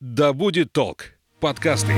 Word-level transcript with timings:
«Да 0.00 0.32
будет 0.32 0.72
толк» 0.72 1.06
подкасты. 1.40 1.92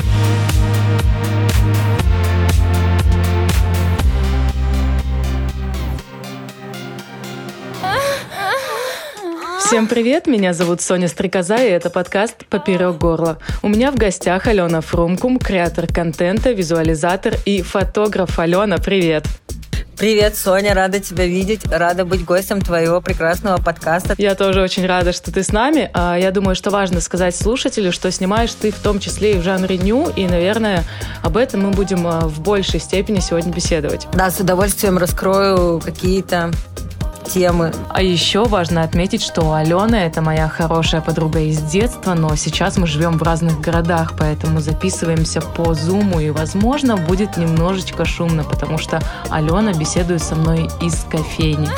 Всем 9.59 9.87
привет, 9.87 10.27
меня 10.27 10.55
зовут 10.55 10.81
Соня 10.81 11.09
Стрекоза, 11.09 11.57
и 11.57 11.69
это 11.69 11.91
подкаст 11.91 12.47
«Поперек 12.47 12.97
горла». 12.97 13.39
У 13.63 13.69
меня 13.69 13.93
в 13.93 13.97
гостях 13.97 14.47
Алена 14.47 14.81
Фрумкум, 14.81 15.39
креатор 15.39 15.87
контента, 15.87 16.53
визуализатор 16.53 17.35
и 17.45 17.61
фотограф. 17.61 18.39
Алена, 18.39 18.79
привет! 18.79 19.27
Привет, 20.01 20.35
Соня, 20.35 20.73
рада 20.73 20.99
тебя 20.99 21.27
видеть, 21.27 21.71
рада 21.71 22.07
быть 22.07 22.25
гостем 22.25 22.63
твоего 22.63 23.03
прекрасного 23.03 23.61
подкаста. 23.63 24.15
Я 24.17 24.35
тоже 24.35 24.63
очень 24.63 24.87
рада, 24.87 25.13
что 25.13 25.31
ты 25.31 25.43
с 25.43 25.53
нами. 25.53 25.91
А, 25.93 26.17
я 26.19 26.31
думаю, 26.31 26.55
что 26.55 26.71
важно 26.71 27.03
сказать 27.03 27.37
слушателю, 27.37 27.93
что 27.93 28.11
снимаешь 28.11 28.55
ты 28.55 28.71
в 28.71 28.79
том 28.79 28.99
числе 28.99 29.35
и 29.35 29.39
в 29.39 29.43
жанре 29.43 29.77
ню, 29.77 30.09
и, 30.09 30.27
наверное, 30.27 30.85
об 31.23 31.37
этом 31.37 31.65
мы 31.65 31.73
будем 31.73 32.07
а, 32.07 32.21
в 32.21 32.41
большей 32.41 32.81
степени 32.81 33.21
сегодня 33.21 33.53
беседовать. 33.53 34.09
Да, 34.15 34.31
с 34.31 34.41
удовольствием 34.41 34.97
раскрою 34.97 35.81
какие-то 35.81 36.51
темы. 37.33 37.73
А 37.89 38.03
еще 38.03 38.45
важно 38.45 38.83
отметить, 38.83 39.23
что 39.23 39.55
Алена— 39.55 40.05
это 40.07 40.21
моя 40.21 40.49
хорошая 40.49 41.01
подруга 41.01 41.41
из 41.41 41.61
детства, 41.63 42.15
но 42.15 42.35
сейчас 42.37 42.77
мы 42.77 42.87
живем 42.87 43.19
в 43.19 43.23
разных 43.23 43.61
городах, 43.61 44.15
поэтому 44.19 44.61
записываемся 44.61 45.41
по 45.41 45.75
Зуму, 45.75 46.21
и, 46.21 46.31
возможно, 46.31 46.97
будет 46.97 47.37
немножечко 47.37 48.05
шумно, 48.05 48.45
потому 48.45 48.79
что 48.79 49.01
Алена 49.31 49.73
беседует 49.73 50.23
со 50.23 50.35
мной 50.35 50.69
из 50.83 51.05
кофейни. 51.05 51.69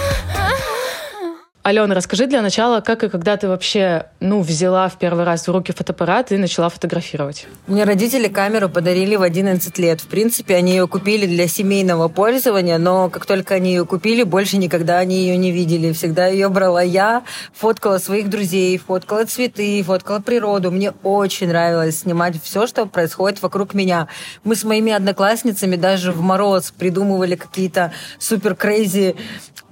Алена, 1.62 1.94
расскажи 1.94 2.26
для 2.26 2.42
начала, 2.42 2.80
как 2.80 3.04
и 3.04 3.08
когда 3.08 3.36
ты 3.36 3.46
вообще, 3.46 4.06
ну, 4.18 4.40
взяла 4.40 4.88
в 4.88 4.98
первый 4.98 5.24
раз 5.24 5.46
в 5.46 5.52
руки 5.52 5.70
фотоаппарат 5.70 6.32
и 6.32 6.36
начала 6.36 6.68
фотографировать? 6.68 7.46
Мне 7.68 7.84
родители 7.84 8.26
камеру 8.26 8.68
подарили 8.68 9.14
в 9.14 9.22
11 9.22 9.78
лет. 9.78 10.00
В 10.00 10.08
принципе, 10.08 10.56
они 10.56 10.72
ее 10.72 10.88
купили 10.88 11.24
для 11.24 11.46
семейного 11.46 12.08
пользования, 12.08 12.78
но 12.78 13.08
как 13.10 13.26
только 13.26 13.54
они 13.54 13.74
ее 13.74 13.86
купили, 13.86 14.24
больше 14.24 14.56
никогда 14.56 14.98
они 14.98 15.20
ее 15.20 15.36
не 15.36 15.52
видели. 15.52 15.92
Всегда 15.92 16.26
ее 16.26 16.48
брала 16.48 16.82
я, 16.82 17.22
фоткала 17.54 17.98
своих 17.98 18.28
друзей, 18.28 18.76
фоткала 18.78 19.24
цветы, 19.24 19.84
фоткала 19.84 20.18
природу. 20.18 20.72
Мне 20.72 20.92
очень 21.04 21.46
нравилось 21.46 22.00
снимать 22.00 22.42
все, 22.42 22.66
что 22.66 22.86
происходит 22.86 23.40
вокруг 23.40 23.72
меня. 23.72 24.08
Мы 24.42 24.56
с 24.56 24.64
моими 24.64 24.90
одноклассницами 24.90 25.76
даже 25.76 26.10
в 26.10 26.22
мороз 26.22 26.72
придумывали 26.76 27.36
какие-то 27.36 27.92
супер 28.18 28.56
крейзи 28.56 29.14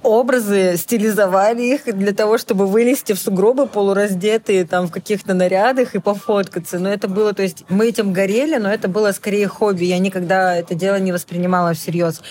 образы, 0.02 0.76
стилизовали 0.76 1.62
их 1.62 1.84
для 1.84 2.12
того, 2.12 2.38
чтобы 2.38 2.66
вылезти 2.66 3.12
в 3.12 3.18
сугробы 3.18 3.66
полураздетые 3.66 4.64
там 4.64 4.86
в 4.86 4.90
каких-то 4.90 5.34
нарядах 5.34 5.94
и 5.94 5.98
пофоткаться. 5.98 6.78
Но 6.78 6.88
это 6.88 7.08
было, 7.08 7.32
то 7.32 7.42
есть 7.42 7.64
мы 7.68 7.88
этим 7.88 8.12
горели, 8.12 8.56
но 8.56 8.72
это 8.72 8.88
было 8.88 9.12
скорее 9.12 9.48
хобби. 9.48 9.84
Я 9.84 9.98
никогда 9.98 10.56
это 10.56 10.74
дело 10.74 10.98
не 10.98 11.12
воспринимала 11.12 11.74
всерьез. 11.74 12.22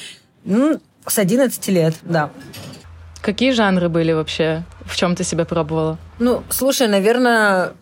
Ну, 0.44 0.80
с 1.06 1.18
11 1.18 1.68
лет, 1.70 1.96
да. 2.02 2.30
Какие 3.22 3.52
жанры 3.52 3.90
были 3.90 4.14
вообще? 4.14 4.64
В 4.86 4.96
чем 4.96 5.16
ты 5.16 5.24
себя 5.24 5.46
пробовала? 5.46 5.98
Ну, 6.20 6.44
слушай, 6.50 6.88
наверное, 6.88 7.74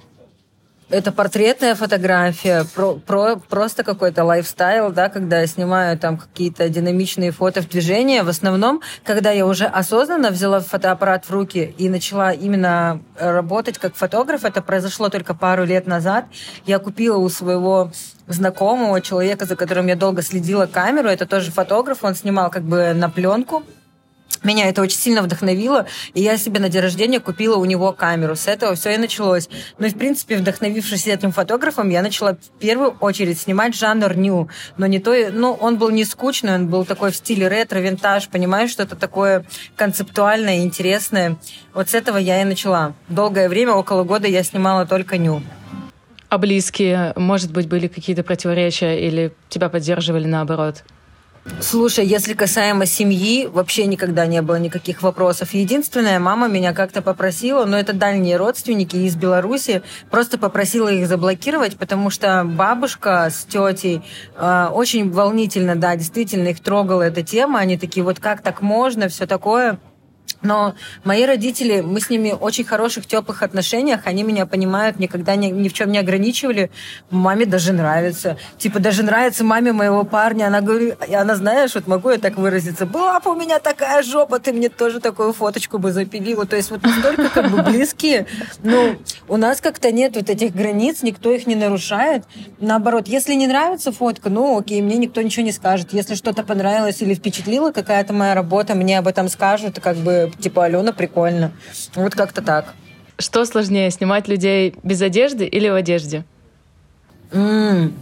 это 0.90 1.12
портретная 1.12 1.76
фотография, 1.76 2.66
про, 2.74 2.94
про, 2.96 3.36
просто 3.36 3.84
какой-то 3.84 4.24
лайфстайл, 4.24 4.92
да, 4.92 5.10
когда 5.10 5.42
я 5.42 5.48
снимаю 5.48 5.98
там 5.98 6.18
какие-то 6.18 6.70
динамичные 6.70 7.32
фото 7.32 7.62
в 7.62 7.68
движении. 7.68 8.22
В 8.22 8.30
основном, 8.30 8.82
когда 9.04 9.32
я 9.32 9.46
уже 9.46 9.66
осознанно 9.66 10.30
взяла 10.30 10.62
фотоаппарат 10.62 11.26
в 11.26 11.32
руки 11.32 11.76
и 11.78 11.90
начала 11.90 12.32
именно 12.32 13.02
работать 13.20 13.78
как 13.78 13.96
фотограф, 13.96 14.46
это 14.46 14.62
произошло 14.62 15.10
только 15.10 15.34
пару 15.34 15.66
лет 15.66 15.88
назад. 15.88 16.26
Я 16.66 16.80
купила 16.80 17.18
у 17.18 17.28
своего 17.30 17.92
знакомого 18.28 19.02
человека, 19.02 19.46
за 19.46 19.56
которым 19.56 19.88
я 19.88 19.96
долго 19.96 20.22
следила 20.22 20.68
камеру, 20.68 21.10
это 21.10 21.26
тоже 21.26 21.52
фотограф, 21.52 22.04
он 22.04 22.16
снимал 22.16 22.50
как 22.50 22.64
бы 22.64 22.94
на 22.94 23.10
пленку, 23.10 23.64
меня 24.44 24.70
это 24.70 24.82
очень 24.82 24.98
сильно 24.98 25.22
вдохновило, 25.22 25.86
и 26.14 26.22
я 26.22 26.38
себе 26.38 26.60
на 26.60 26.70
день 26.70 26.82
рождения 26.82 27.20
купила 27.20 27.58
у 27.58 27.66
него 27.66 27.94
камеру. 27.94 28.36
С 28.36 28.48
этого 28.48 28.76
все 28.76 28.94
и 28.94 28.98
началось. 28.98 29.50
Ну 29.78 29.88
и, 29.88 29.90
в 29.90 29.98
принципе, 29.98 30.38
вдохновившись 30.38 31.08
этим 31.08 31.32
фотографом, 31.32 31.90
я 31.90 32.02
начала 32.02 32.34
в 32.34 32.60
первую 32.60 32.92
очередь 33.00 33.40
снимать 33.40 33.76
жанр 33.76 34.16
ню. 34.16 34.50
Но 34.78 34.86
не 34.88 35.00
то... 35.00 35.14
Ну, 35.32 35.54
он 35.54 35.78
был 35.78 35.90
не 35.90 36.06
скучный, 36.06 36.56
он 36.56 36.68
был 36.68 36.86
такой 36.86 37.12
в 37.12 37.16
стиле 37.16 37.48
ретро, 37.48 37.80
винтаж, 37.80 38.28
понимаешь, 38.30 38.72
что-то 38.72 38.96
такое 38.96 39.46
концептуальное, 39.76 40.60
интересное. 40.60 41.38
Вот 41.74 41.90
с 41.90 41.94
этого 41.94 42.18
я 42.18 42.42
и 42.42 42.44
начала. 42.44 42.94
Долгое 43.08 43.50
время, 43.50 43.74
около 43.74 44.04
года, 44.04 44.28
я 44.28 44.44
снимала 44.44 44.86
только 44.86 45.18
ню. 45.18 45.42
А 46.30 46.38
близкие, 46.38 47.14
может 47.16 47.52
быть, 47.52 47.68
были 47.70 47.88
какие-то 47.88 48.24
противоречия 48.24 49.00
или 49.00 49.34
тебя 49.48 49.70
поддерживали 49.70 50.28
наоборот? 50.28 50.84
Слушай, 51.60 52.06
если 52.06 52.34
касаемо 52.34 52.86
семьи, 52.86 53.48
вообще 53.48 53.88
никогда 53.88 54.28
не 54.28 54.42
было 54.42 54.58
никаких 54.58 55.02
вопросов. 55.02 55.54
Единственное, 55.54 56.20
мама 56.20 56.48
меня 56.48 56.72
как-то 56.72 57.02
попросила, 57.02 57.66
но 57.66 57.80
это 57.80 57.94
дальние 57.94 58.38
родственники 58.38 58.96
из 58.96 59.16
Беларуси, 59.16 59.82
просто 60.12 60.38
попросила 60.38 60.88
их 60.90 61.08
заблокировать, 61.08 61.76
потому 61.78 62.12
что 62.12 62.44
бабушка 62.46 63.30
с 63.32 63.44
тетей 63.46 64.04
э, 64.36 64.68
очень 64.72 65.10
волнительно, 65.12 65.76
да, 65.76 65.96
действительно 65.96 66.50
их 66.50 66.60
трогала 66.60 67.02
эта 67.02 67.24
тема. 67.24 67.60
Они 67.60 67.78
такие, 67.78 68.04
вот 68.04 68.20
как 68.20 68.42
так 68.42 68.62
можно, 68.62 69.08
все 69.08 69.26
такое. 69.26 69.80
Но 70.42 70.76
мои 71.04 71.26
родители, 71.26 71.82
мы 71.82 72.00
с 72.00 72.10
ними 72.10 72.36
очень 72.40 72.64
хороших, 72.64 73.08
теплых 73.08 73.42
отношениях, 73.42 74.02
они 74.06 74.24
меня 74.24 74.46
понимают, 74.46 75.00
никогда 75.00 75.36
ни, 75.36 75.48
ни 75.48 75.68
в 75.68 75.74
чем 75.74 75.92
не 75.92 75.98
ограничивали. 75.98 76.70
Маме 77.10 77.46
даже 77.46 77.74
нравится. 77.74 78.38
Типа, 78.58 78.80
даже 78.80 79.04
нравится 79.04 79.44
маме 79.44 79.74
моего 79.74 80.04
парня. 80.04 80.48
Она 80.48 80.62
говорит, 80.62 80.96
она, 81.12 81.36
знаешь, 81.36 81.74
вот 81.76 81.88
могу 81.88 82.12
я 82.12 82.18
так 82.18 82.38
выразиться, 82.38 82.86
бы 82.86 83.00
у 83.26 83.36
меня 83.36 83.60
такая 83.60 84.04
жопа, 84.04 84.40
ты 84.40 84.54
мне 84.54 84.70
тоже 84.70 85.00
такую 85.00 85.34
фоточку 85.34 85.80
бы 85.80 85.92
запилила. 85.92 86.46
То 86.46 86.56
есть 86.56 86.72
вот 86.72 86.84
настолько 86.84 87.30
как 87.30 87.50
бы 87.50 87.64
близкие. 87.64 88.28
Ну, 88.64 88.98
у 89.28 89.38
нас 89.38 89.60
как-то 89.60 89.92
нет 89.92 90.16
вот 90.16 90.30
этих 90.30 90.54
границ, 90.54 91.02
никто 91.02 91.32
их 91.32 91.48
не 91.48 91.56
нарушает. 91.56 92.24
Наоборот, 92.60 93.08
если 93.08 93.34
не 93.34 93.48
нравится 93.48 93.92
фотка, 93.92 94.30
ну, 94.30 94.60
окей, 94.60 94.82
мне 94.82 94.98
никто 94.98 95.22
ничего 95.22 95.46
не 95.46 95.52
скажет. 95.52 95.94
Если 95.94 96.16
что-то 96.16 96.44
понравилось 96.44 97.02
или 97.02 97.14
впечатлило 97.14 97.72
какая-то 97.72 98.14
моя 98.14 98.36
работа, 98.36 98.76
мне 98.76 99.00
об 99.00 99.08
этом 99.08 99.30
скажут, 99.30 99.80
как 99.80 99.98
бы 99.98 100.17
типа, 100.40 100.66
Алена, 100.66 100.92
прикольно. 100.92 101.52
Вот 101.96 102.16
как-то 102.16 102.42
так. 102.42 102.74
Что 103.20 103.46
сложнее, 103.46 103.90
снимать 103.92 104.28
людей 104.28 104.76
без 104.84 105.02
одежды 105.02 105.46
или 105.46 105.70
в 105.70 105.76
одежде? 105.76 106.24
м 107.32 107.94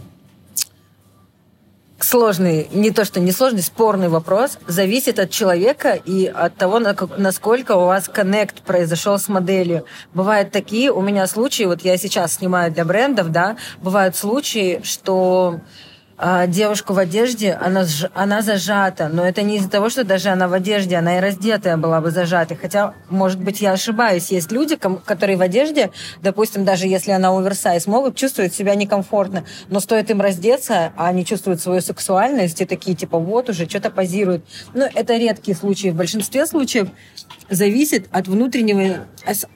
Сложный, 1.98 2.68
не 2.72 2.90
то 2.90 3.06
что 3.06 3.20
не 3.20 3.32
сложный, 3.32 3.62
спорный 3.62 4.08
вопрос. 4.08 4.58
Зависит 4.66 5.18
от 5.18 5.30
человека 5.30 5.94
и 5.94 6.26
от 6.26 6.54
того, 6.54 6.78
насколько 6.78 7.72
у 7.72 7.86
вас 7.86 8.08
коннект 8.08 8.60
произошел 8.62 9.18
с 9.18 9.28
моделью. 9.28 9.86
Бывают 10.12 10.50
такие, 10.50 10.92
у 10.92 11.00
меня 11.00 11.26
случаи, 11.26 11.64
вот 11.64 11.80
я 11.82 11.96
сейчас 11.96 12.34
снимаю 12.34 12.70
для 12.70 12.84
брендов, 12.84 13.32
да, 13.32 13.56
бывают 13.80 14.14
случаи, 14.14 14.80
что 14.84 15.60
а, 16.18 16.46
девушку 16.46 16.94
в 16.94 16.98
одежде, 16.98 17.52
она, 17.52 17.84
она 18.14 18.40
зажата. 18.40 19.08
Но 19.12 19.26
это 19.26 19.42
не 19.42 19.56
из-за 19.56 19.68
того, 19.68 19.90
что 19.90 20.02
даже 20.02 20.30
она 20.30 20.48
в 20.48 20.54
одежде, 20.54 20.96
она 20.96 21.18
и 21.18 21.20
раздетая 21.20 21.76
была 21.76 22.00
бы 22.00 22.10
зажата. 22.10 22.56
Хотя, 22.56 22.94
может 23.10 23.38
быть, 23.38 23.60
я 23.60 23.72
ошибаюсь. 23.72 24.30
Есть 24.30 24.50
люди, 24.50 24.76
которые 24.76 25.36
в 25.36 25.42
одежде, 25.42 25.90
допустим, 26.22 26.64
даже 26.64 26.86
если 26.86 27.10
она 27.10 27.36
оверсайз, 27.36 27.86
могут 27.86 28.16
чувствовать 28.16 28.54
себя 28.54 28.74
некомфортно. 28.74 29.44
Но 29.68 29.80
стоит 29.80 30.10
им 30.10 30.22
раздеться, 30.22 30.92
а 30.96 31.08
они 31.08 31.24
чувствуют 31.24 31.60
свою 31.60 31.82
сексуальность 31.82 32.60
и 32.62 32.64
такие, 32.64 32.96
типа, 32.96 33.18
вот 33.18 33.50
уже, 33.50 33.68
что-то 33.68 33.90
позируют. 33.90 34.44
Ну, 34.72 34.86
это 34.94 35.16
редкие 35.16 35.56
случаи. 35.56 35.88
В 35.88 35.96
большинстве 35.96 36.46
случаев 36.46 36.88
зависит 37.50 38.08
от 38.10 38.28
внутреннего 38.28 39.06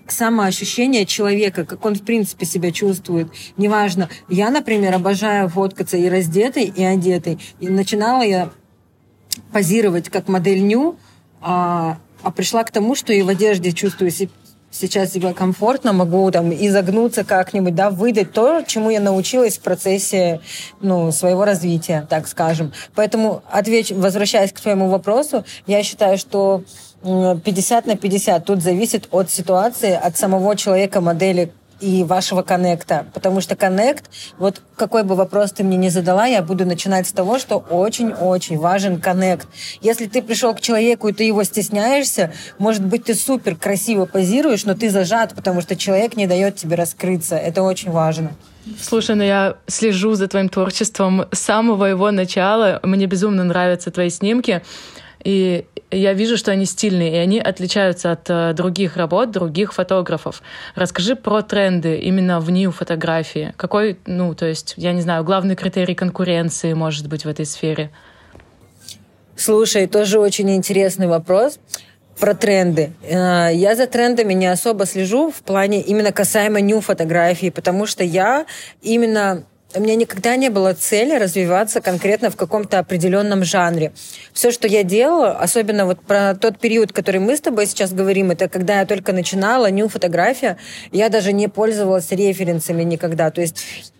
самоощущения 0.09 1.05
человека, 1.05 1.65
как 1.65 1.85
он, 1.85 1.95
в 1.95 2.03
принципе, 2.03 2.47
себя 2.47 2.73
чувствует. 2.73 3.29
Неважно. 3.57 4.09
Я, 4.29 4.51
например, 4.51 4.95
обожаю 4.95 5.49
фоткаться 5.49 5.97
и 5.97 6.09
раздетой, 6.09 6.65
и 6.65 6.83
одетой. 6.83 7.39
И 7.61 7.69
начинала 7.69 8.23
я 8.23 8.51
позировать 9.53 10.09
как 10.09 10.29
модель 10.29 10.63
ню, 10.63 10.97
а, 11.41 11.99
а 12.23 12.31
пришла 12.31 12.65
к 12.65 12.71
тому, 12.71 12.95
что 12.95 13.13
и 13.13 13.23
в 13.23 13.29
одежде 13.29 13.73
чувствую 13.73 14.11
себя 14.11 14.31
сейчас 14.71 15.13
себя 15.13 15.33
комфортно, 15.33 15.93
могу 15.93 16.31
там 16.31 16.53
изогнуться 16.53 17.25
как-нибудь, 17.25 17.75
да, 17.75 17.91
выдать 17.91 18.33
то, 18.33 18.63
чему 18.63 18.91
я 18.91 19.01
научилась 19.01 19.59
в 19.59 19.63
процессе 19.63 20.41
ну, 20.81 21.11
своего 21.13 21.45
развития, 21.45 22.07
так 22.09 22.29
скажем. 22.29 22.73
Поэтому, 22.95 23.43
отвеч... 23.51 23.91
возвращаясь 23.91 24.53
к 24.53 24.61
твоему 24.61 24.89
вопросу, 24.89 25.45
я 25.67 25.83
считаю, 25.83 26.19
что 26.19 26.63
50 27.03 27.87
на 27.87 27.97
50. 27.97 28.45
Тут 28.45 28.63
зависит 28.63 29.09
от 29.11 29.31
ситуации, 29.31 29.93
от 29.93 30.17
самого 30.17 30.57
человека, 30.57 31.01
модели, 31.01 31.53
и 31.81 32.05
вашего 32.05 32.43
коннекта. 32.43 33.07
Потому 33.13 33.41
что 33.41 33.57
коннект, 33.57 34.11
вот 34.39 34.63
какой 34.77 35.03
бы 35.03 35.15
вопрос 35.15 35.53
ты 35.53 35.65
мне 35.65 35.77
не 35.77 35.89
задала, 35.89 36.27
я 36.27 36.43
буду 36.43 36.67
начинать 36.67 37.07
с 37.07 37.13
того, 37.13 37.39
что 37.39 37.57
очень-очень 37.57 38.59
важен 38.59 39.01
коннект. 39.01 39.49
Если 39.81 40.07
ты 40.07 40.23
пришел 40.23 40.55
к 40.55 40.61
человеку, 40.61 41.09
и 41.09 41.13
ты 41.13 41.25
его 41.25 41.43
стесняешься, 41.45 42.33
может 42.59 42.85
быть, 42.85 43.05
ты 43.05 43.15
супер 43.15 43.57
красиво 43.57 44.05
позируешь, 44.05 44.65
но 44.65 44.75
ты 44.75 44.91
зажат, 44.91 45.35
потому 45.35 45.61
что 45.61 45.77
человек 45.77 46.17
не 46.17 46.27
дает 46.27 46.57
тебе 46.57 46.77
раскрыться. 46.77 47.37
Это 47.37 47.63
очень 47.63 47.91
важно. 47.91 48.33
Слушай, 48.81 49.17
ну 49.17 49.23
я 49.23 49.57
слежу 49.67 50.15
за 50.15 50.29
твоим 50.29 50.49
творчеством 50.49 51.27
с 51.33 51.39
самого 51.39 51.87
его 51.87 52.11
начала. 52.11 52.79
Мне 52.83 53.07
безумно 53.07 53.43
нравятся 53.43 53.91
твои 53.91 54.11
снимки. 54.11 54.63
И 55.25 55.67
я 55.91 56.13
вижу, 56.13 56.37
что 56.37 56.53
они 56.53 56.65
стильные, 56.67 57.13
и 57.13 57.17
они 57.17 57.41
отличаются 57.41 58.13
от 58.13 58.31
э, 58.31 58.53
других 58.55 58.97
работ, 58.97 59.31
других 59.31 59.73
фотографов. 59.73 60.43
Расскажи 60.75 61.17
про 61.17 61.43
тренды 61.43 61.97
именно 61.99 62.41
в 62.41 62.51
нью 62.51 62.71
фотографии. 62.71 63.53
Какой, 63.57 63.99
ну, 64.07 64.35
то 64.35 64.47
есть, 64.47 64.75
я 64.77 64.93
не 64.93 65.01
знаю, 65.01 65.25
главный 65.25 65.57
критерий 65.57 65.95
конкуренции 65.95 66.73
может 66.75 67.09
быть 67.09 67.25
в 67.25 67.29
этой 67.29 67.45
сфере? 67.45 67.91
Слушай, 69.37 69.87
тоже 69.87 70.21
очень 70.21 70.51
интересный 70.55 71.07
вопрос 71.07 71.59
про 72.21 72.35
тренды. 72.35 72.93
Э, 73.03 73.51
я 73.53 73.75
за 73.75 73.87
трендами 73.87 74.35
не 74.35 74.47
особо 74.47 74.87
слежу 74.87 75.31
в 75.31 75.43
плане 75.43 75.81
именно 75.81 76.13
касаемо 76.13 76.61
ню 76.61 76.81
фотографии, 76.81 77.51
потому 77.51 77.87
что 77.87 78.05
я 78.05 78.47
именно 78.83 79.45
у 79.75 79.81
меня 79.81 79.95
никогда 79.95 80.37
не 80.37 80.49
было 80.49 80.75
цели 80.75 81.17
развиваться 81.17 81.81
конкретно 81.81 82.31
в 82.31 82.37
каком-то 82.37 82.79
определенном 82.79 83.45
жанре. 83.45 83.93
Все, 84.33 84.51
что 84.51 84.67
я 84.67 84.83
делала, 84.83 85.33
особенно 85.33 85.87
вот 85.87 86.01
про 86.01 86.35
тот 86.35 86.59
период, 86.59 86.93
который 86.93 87.21
мы 87.21 87.37
с 87.37 87.41
тобой 87.41 87.67
сейчас 87.67 87.93
говорим, 87.93 88.31
это 88.31 88.49
когда 88.49 88.81
я 88.81 88.87
только 88.87 89.13
начинала, 89.13 89.71
ню 89.71 89.89
фотография, 89.89 90.57
я 90.93 91.09
даже 91.09 91.33
не 91.33 91.49
пользовалась 91.49 92.11
референсами 92.11 92.83
никогда. 92.83 93.31
То 93.31 93.41
есть 93.41 93.93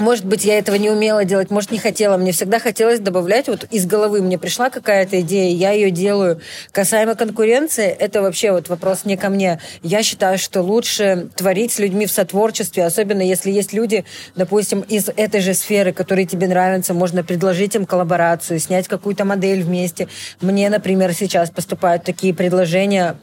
может 0.00 0.24
быть, 0.24 0.44
я 0.44 0.58
этого 0.58 0.76
не 0.76 0.90
умела 0.90 1.24
делать, 1.24 1.50
может, 1.50 1.70
не 1.70 1.78
хотела. 1.78 2.16
Мне 2.16 2.32
всегда 2.32 2.58
хотелось 2.58 3.00
добавлять 3.00 3.48
вот 3.48 3.64
из 3.70 3.86
головы. 3.86 4.22
Мне 4.22 4.38
пришла 4.38 4.70
какая-то 4.70 5.20
идея, 5.20 5.54
я 5.54 5.72
ее 5.72 5.90
делаю. 5.90 6.40
Касаемо 6.72 7.14
конкуренции, 7.14 7.86
это 7.86 8.22
вообще 8.22 8.52
вот 8.52 8.68
вопрос 8.68 9.04
не 9.04 9.16
ко 9.16 9.28
мне. 9.28 9.60
Я 9.82 10.02
считаю, 10.02 10.38
что 10.38 10.62
лучше 10.62 11.28
творить 11.36 11.72
с 11.72 11.78
людьми 11.78 12.06
в 12.06 12.10
сотворчестве, 12.10 12.84
особенно 12.84 13.22
если 13.22 13.50
есть 13.50 13.72
люди, 13.72 14.04
допустим, 14.34 14.80
из 14.80 15.08
этой 15.08 15.40
же 15.40 15.54
сферы, 15.54 15.92
которые 15.92 16.26
тебе 16.26 16.48
нравятся, 16.48 16.94
можно 16.94 17.22
предложить 17.22 17.74
им 17.74 17.86
коллаборацию, 17.86 18.58
снять 18.58 18.88
какую-то 18.88 19.24
модель 19.24 19.62
вместе. 19.62 20.08
Мне, 20.40 20.70
например, 20.70 21.12
сейчас 21.14 21.50
поступают 21.50 22.04
такие 22.04 22.34
предложения 22.34 23.16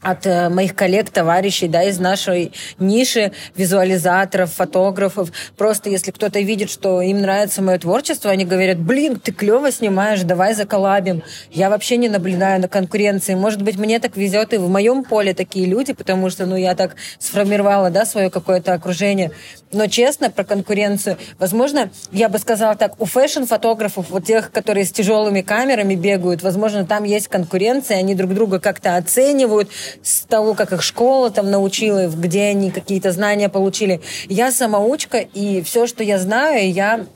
от 0.00 0.26
э, 0.26 0.48
моих 0.48 0.74
коллег, 0.74 1.10
товарищей, 1.10 1.68
да, 1.68 1.82
из 1.82 1.98
нашей 1.98 2.52
ниши 2.78 3.32
визуализаторов, 3.56 4.52
фотографов. 4.52 5.30
Просто 5.56 5.90
если 5.90 6.10
кто-то 6.10 6.38
видит, 6.40 6.70
что 6.70 7.00
им 7.00 7.20
нравится 7.20 7.62
мое 7.62 7.78
творчество, 7.78 8.30
они 8.30 8.44
говорят, 8.44 8.78
блин, 8.78 9.18
ты 9.18 9.32
клево 9.32 9.72
снимаешь, 9.72 10.22
давай 10.22 10.54
заколабим. 10.54 11.22
Я 11.50 11.68
вообще 11.68 11.96
не 11.96 12.08
наблюдаю 12.08 12.60
на 12.60 12.68
конкуренции. 12.68 13.34
Может 13.34 13.62
быть, 13.62 13.76
мне 13.76 13.98
так 13.98 14.16
везет 14.16 14.54
и 14.54 14.58
в 14.58 14.68
моем 14.68 15.04
поле 15.04 15.34
такие 15.34 15.66
люди, 15.66 15.92
потому 15.92 16.30
что, 16.30 16.46
ну, 16.46 16.56
я 16.56 16.74
так 16.74 16.94
сформировала, 17.18 17.90
да, 17.90 18.04
свое 18.04 18.30
какое-то 18.30 18.74
окружение. 18.74 19.32
Но 19.72 19.86
честно, 19.86 20.30
про 20.30 20.44
конкуренцию, 20.44 21.18
возможно, 21.38 21.90
я 22.12 22.28
бы 22.28 22.38
сказала 22.38 22.74
так, 22.74 23.00
у 23.00 23.04
фэшн-фотографов, 23.04 24.06
вот 24.10 24.24
тех, 24.24 24.50
которые 24.50 24.84
с 24.84 24.92
тяжелыми 24.92 25.42
камерами 25.42 25.94
бегают, 25.94 26.42
возможно, 26.42 26.86
там 26.86 27.04
есть 27.04 27.28
конкуренция, 27.28 27.98
они 27.98 28.14
друг 28.14 28.32
друга 28.32 28.60
как-то 28.60 28.96
оценивают, 28.96 29.70
с 30.02 30.20
того, 30.22 30.54
как 30.54 30.72
их 30.72 30.82
школа 30.82 31.30
там 31.30 31.50
научила, 31.50 32.08
где 32.08 32.44
они 32.44 32.70
какие-то 32.70 33.12
знания 33.12 33.48
получили. 33.48 34.00
Я 34.28 34.52
самоучка, 34.52 35.18
и 35.18 35.62
все, 35.62 35.86
что 35.86 36.02
я 36.02 36.18
знаю, 36.18 36.72
я 36.72 37.06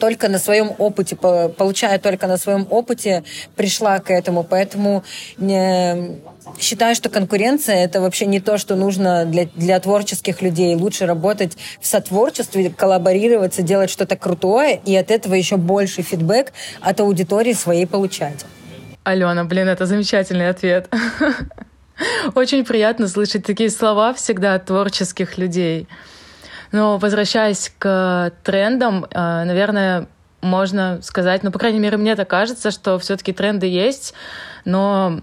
только 0.00 0.28
на 0.28 0.38
своем 0.38 0.72
опыте, 0.78 1.14
получая 1.14 1.98
только 1.98 2.26
на 2.26 2.38
своем 2.38 2.66
опыте, 2.70 3.22
пришла 3.54 3.98
к 4.00 4.10
этому. 4.10 4.42
Поэтому 4.42 5.04
не, 5.36 6.16
считаю, 6.58 6.96
что 6.96 7.08
конкуренция 7.10 7.84
это 7.84 8.00
вообще 8.00 8.26
не 8.26 8.40
то, 8.40 8.58
что 8.58 8.74
нужно 8.74 9.24
для, 9.26 9.44
для 9.54 9.78
творческих 9.78 10.42
людей. 10.42 10.74
Лучше 10.74 11.06
работать 11.06 11.56
в 11.80 11.86
сотворчестве, 11.86 12.70
коллаборироваться, 12.70 13.62
делать 13.62 13.90
что-то 13.90 14.16
крутое, 14.16 14.80
и 14.84 14.96
от 14.96 15.10
этого 15.10 15.34
еще 15.34 15.56
больше 15.56 16.02
фидбэк 16.02 16.52
от 16.80 17.00
аудитории 17.00 17.52
своей 17.52 17.86
получать. 17.86 18.44
Алена, 19.04 19.44
блин, 19.44 19.68
это 19.68 19.86
замечательный 19.86 20.48
ответ. 20.48 20.88
Очень 22.34 22.64
приятно 22.64 23.08
слышать 23.08 23.44
такие 23.44 23.70
слова 23.70 24.12
всегда 24.14 24.54
от 24.54 24.66
творческих 24.66 25.38
людей. 25.38 25.88
Но 26.72 26.98
возвращаясь 26.98 27.72
к 27.78 28.32
трендам, 28.44 29.04
э, 29.10 29.44
наверное, 29.44 30.06
можно 30.40 31.00
сказать, 31.02 31.42
ну, 31.42 31.50
по 31.50 31.58
крайней 31.58 31.80
мере, 31.80 31.96
мне 31.96 32.16
так 32.16 32.28
кажется, 32.28 32.70
что 32.70 32.98
все-таки 32.98 33.32
тренды 33.32 33.66
есть, 33.66 34.14
но 34.64 35.20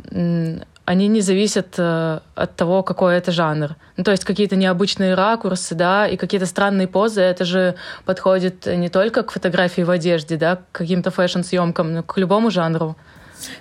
они 0.85 1.07
не 1.07 1.19
зависят 1.19 1.75
э, 1.77 2.19
от 2.35 2.55
того, 2.55 2.81
какой 2.81 3.17
это 3.17 3.33
жанр. 3.33 3.75
Ну, 3.97 4.03
то 4.05 4.11
есть 4.11 4.23
какие-то 4.23 4.55
необычные 4.55 5.15
ракурсы, 5.15 5.75
да, 5.75 6.07
и 6.07 6.15
какие-то 6.15 6.45
странные 6.45 6.87
позы, 6.87 7.21
это 7.21 7.43
же 7.43 7.75
подходит 8.05 8.65
не 8.67 8.87
только 8.87 9.23
к 9.23 9.31
фотографии 9.31 9.81
в 9.81 9.91
одежде, 9.91 10.37
да, 10.37 10.55
к 10.55 10.61
каким-то 10.71 11.11
фэшн-съемкам, 11.11 11.93
но 11.93 12.03
к 12.03 12.17
любому 12.17 12.51
жанру. 12.51 12.95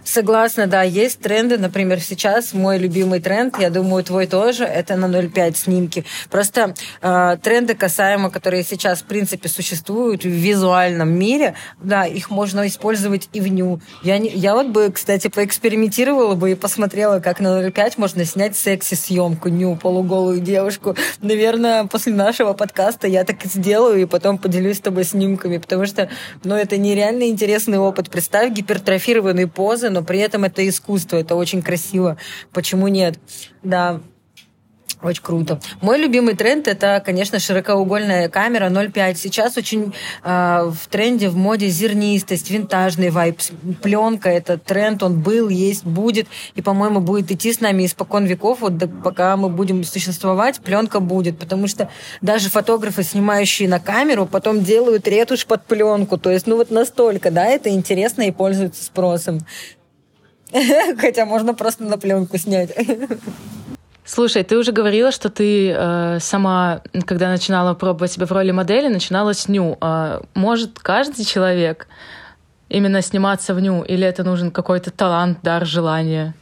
Согласна, 0.04 0.66
да, 0.66 0.82
есть 0.82 1.20
тренды. 1.20 1.58
Например, 1.58 2.00
сейчас 2.00 2.52
мой 2.52 2.78
любимый 2.78 3.20
тренд, 3.20 3.58
я 3.58 3.70
думаю, 3.70 4.02
твой 4.02 4.26
тоже, 4.26 4.64
это 4.64 4.96
на 4.96 5.06
0,5 5.06 5.56
снимки. 5.56 6.04
Просто 6.30 6.74
э, 7.02 7.36
тренды 7.42 7.74
касаемо, 7.74 8.30
которые 8.30 8.62
сейчас, 8.62 9.00
в 9.00 9.04
принципе, 9.04 9.48
существуют 9.48 10.24
в 10.24 10.28
визуальном 10.28 11.10
мире, 11.10 11.54
да, 11.82 12.06
их 12.06 12.30
можно 12.30 12.66
использовать 12.66 13.28
и 13.32 13.40
в 13.40 13.48
ню. 13.48 13.80
Я, 14.02 14.18
не, 14.18 14.30
я 14.30 14.54
вот 14.54 14.68
бы, 14.68 14.90
кстати, 14.90 15.28
поэкспериментировала 15.28 16.34
бы 16.34 16.52
и 16.52 16.54
посмотрела, 16.54 17.20
как 17.20 17.40
на 17.40 17.60
0,5 17.60 17.94
можно 17.96 18.24
снять 18.24 18.56
секси-съемку, 18.56 19.48
ню, 19.48 19.76
полуголую 19.76 20.40
девушку. 20.40 20.96
Наверное, 21.20 21.84
после 21.84 22.14
нашего 22.14 22.52
подкаста 22.54 23.06
я 23.06 23.24
так 23.24 23.44
и 23.44 23.48
сделаю, 23.48 24.00
и 24.00 24.06
потом 24.06 24.38
поделюсь 24.38 24.78
с 24.78 24.80
тобой 24.80 25.04
снимками, 25.04 25.58
потому 25.58 25.86
что, 25.86 26.08
ну, 26.44 26.54
это 26.54 26.78
нереально 26.78 27.28
интересный 27.28 27.78
опыт. 27.78 28.08
Представь 28.10 28.52
гипертрофированный 28.52 29.46
пол 29.46 29.65
позы, 29.66 29.90
но 29.90 30.04
при 30.04 30.20
этом 30.20 30.44
это 30.44 30.66
искусство, 30.68 31.16
это 31.16 31.34
очень 31.34 31.60
красиво. 31.60 32.18
Почему 32.52 32.86
нет? 32.86 33.18
Да, 33.64 34.00
очень 35.02 35.22
круто. 35.22 35.60
Мой 35.82 35.98
любимый 35.98 36.34
тренд 36.34 36.66
это, 36.66 37.02
конечно, 37.04 37.38
широкоугольная 37.38 38.30
камера 38.30 38.70
0.5. 38.70 39.14
Сейчас 39.16 39.58
очень 39.58 39.92
э, 40.24 40.70
в 40.72 40.88
тренде, 40.88 41.28
в 41.28 41.36
моде 41.36 41.68
зернистость, 41.68 42.50
винтажный 42.50 43.10
вайп. 43.10 43.40
Пленка 43.82 44.30
это 44.30 44.56
тренд, 44.56 45.02
он 45.02 45.20
был, 45.20 45.50
есть, 45.50 45.84
будет. 45.84 46.28
И, 46.54 46.62
по-моему, 46.62 47.00
будет 47.00 47.30
идти 47.30 47.52
с 47.52 47.60
нами 47.60 47.84
испокон 47.84 48.24
веков. 48.24 48.62
Вот 48.62 48.78
до, 48.78 48.88
пока 48.88 49.36
мы 49.36 49.50
будем 49.50 49.84
существовать, 49.84 50.60
пленка 50.60 51.00
будет. 51.00 51.38
Потому 51.38 51.66
что 51.66 51.90
даже 52.22 52.48
фотографы, 52.48 53.02
снимающие 53.02 53.68
на 53.68 53.80
камеру, 53.80 54.24
потом 54.26 54.64
делают 54.64 55.06
ретушь 55.06 55.46
под 55.46 55.66
пленку. 55.66 56.16
То 56.16 56.30
есть, 56.30 56.46
ну 56.46 56.56
вот 56.56 56.70
настолько, 56.70 57.30
да, 57.30 57.44
это 57.44 57.68
интересно 57.68 58.22
и 58.22 58.30
пользуется 58.30 58.82
спросом. 58.82 59.40
Хотя 60.98 61.26
можно 61.26 61.52
просто 61.52 61.84
на 61.84 61.98
пленку 61.98 62.38
снять. 62.38 62.70
Слушай, 64.06 64.44
ты 64.44 64.56
уже 64.56 64.70
говорила, 64.70 65.10
что 65.10 65.30
ты 65.30 65.72
э, 65.72 66.18
сама, 66.20 66.80
когда 67.06 67.28
начинала 67.28 67.74
пробовать 67.74 68.12
себя 68.12 68.26
в 68.26 68.30
роли 68.30 68.52
модели, 68.52 68.86
начинала 68.86 69.34
с 69.34 69.48
ню. 69.48 69.76
Э, 69.80 70.20
может 70.34 70.78
каждый 70.78 71.24
человек 71.24 71.88
именно 72.68 73.02
сниматься 73.02 73.52
в 73.52 73.60
ню, 73.60 73.82
или 73.82 74.06
это 74.06 74.22
нужен 74.22 74.52
какой-то 74.52 74.92
талант, 74.92 75.38
дар, 75.42 75.66
желание? 75.66 76.34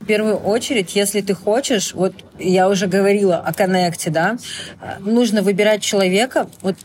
В 0.00 0.06
первую 0.06 0.36
очередь, 0.36 0.96
если 0.96 1.20
ты 1.20 1.34
хочешь, 1.34 1.92
вот 1.92 2.14
я 2.38 2.70
уже 2.70 2.86
говорила 2.86 3.36
о 3.36 3.52
коннекте, 3.52 4.08
да, 4.08 4.38
э, 4.80 4.98
нужно 5.00 5.42
выбирать 5.42 5.82
человека, 5.82 6.48
вот 6.62 6.76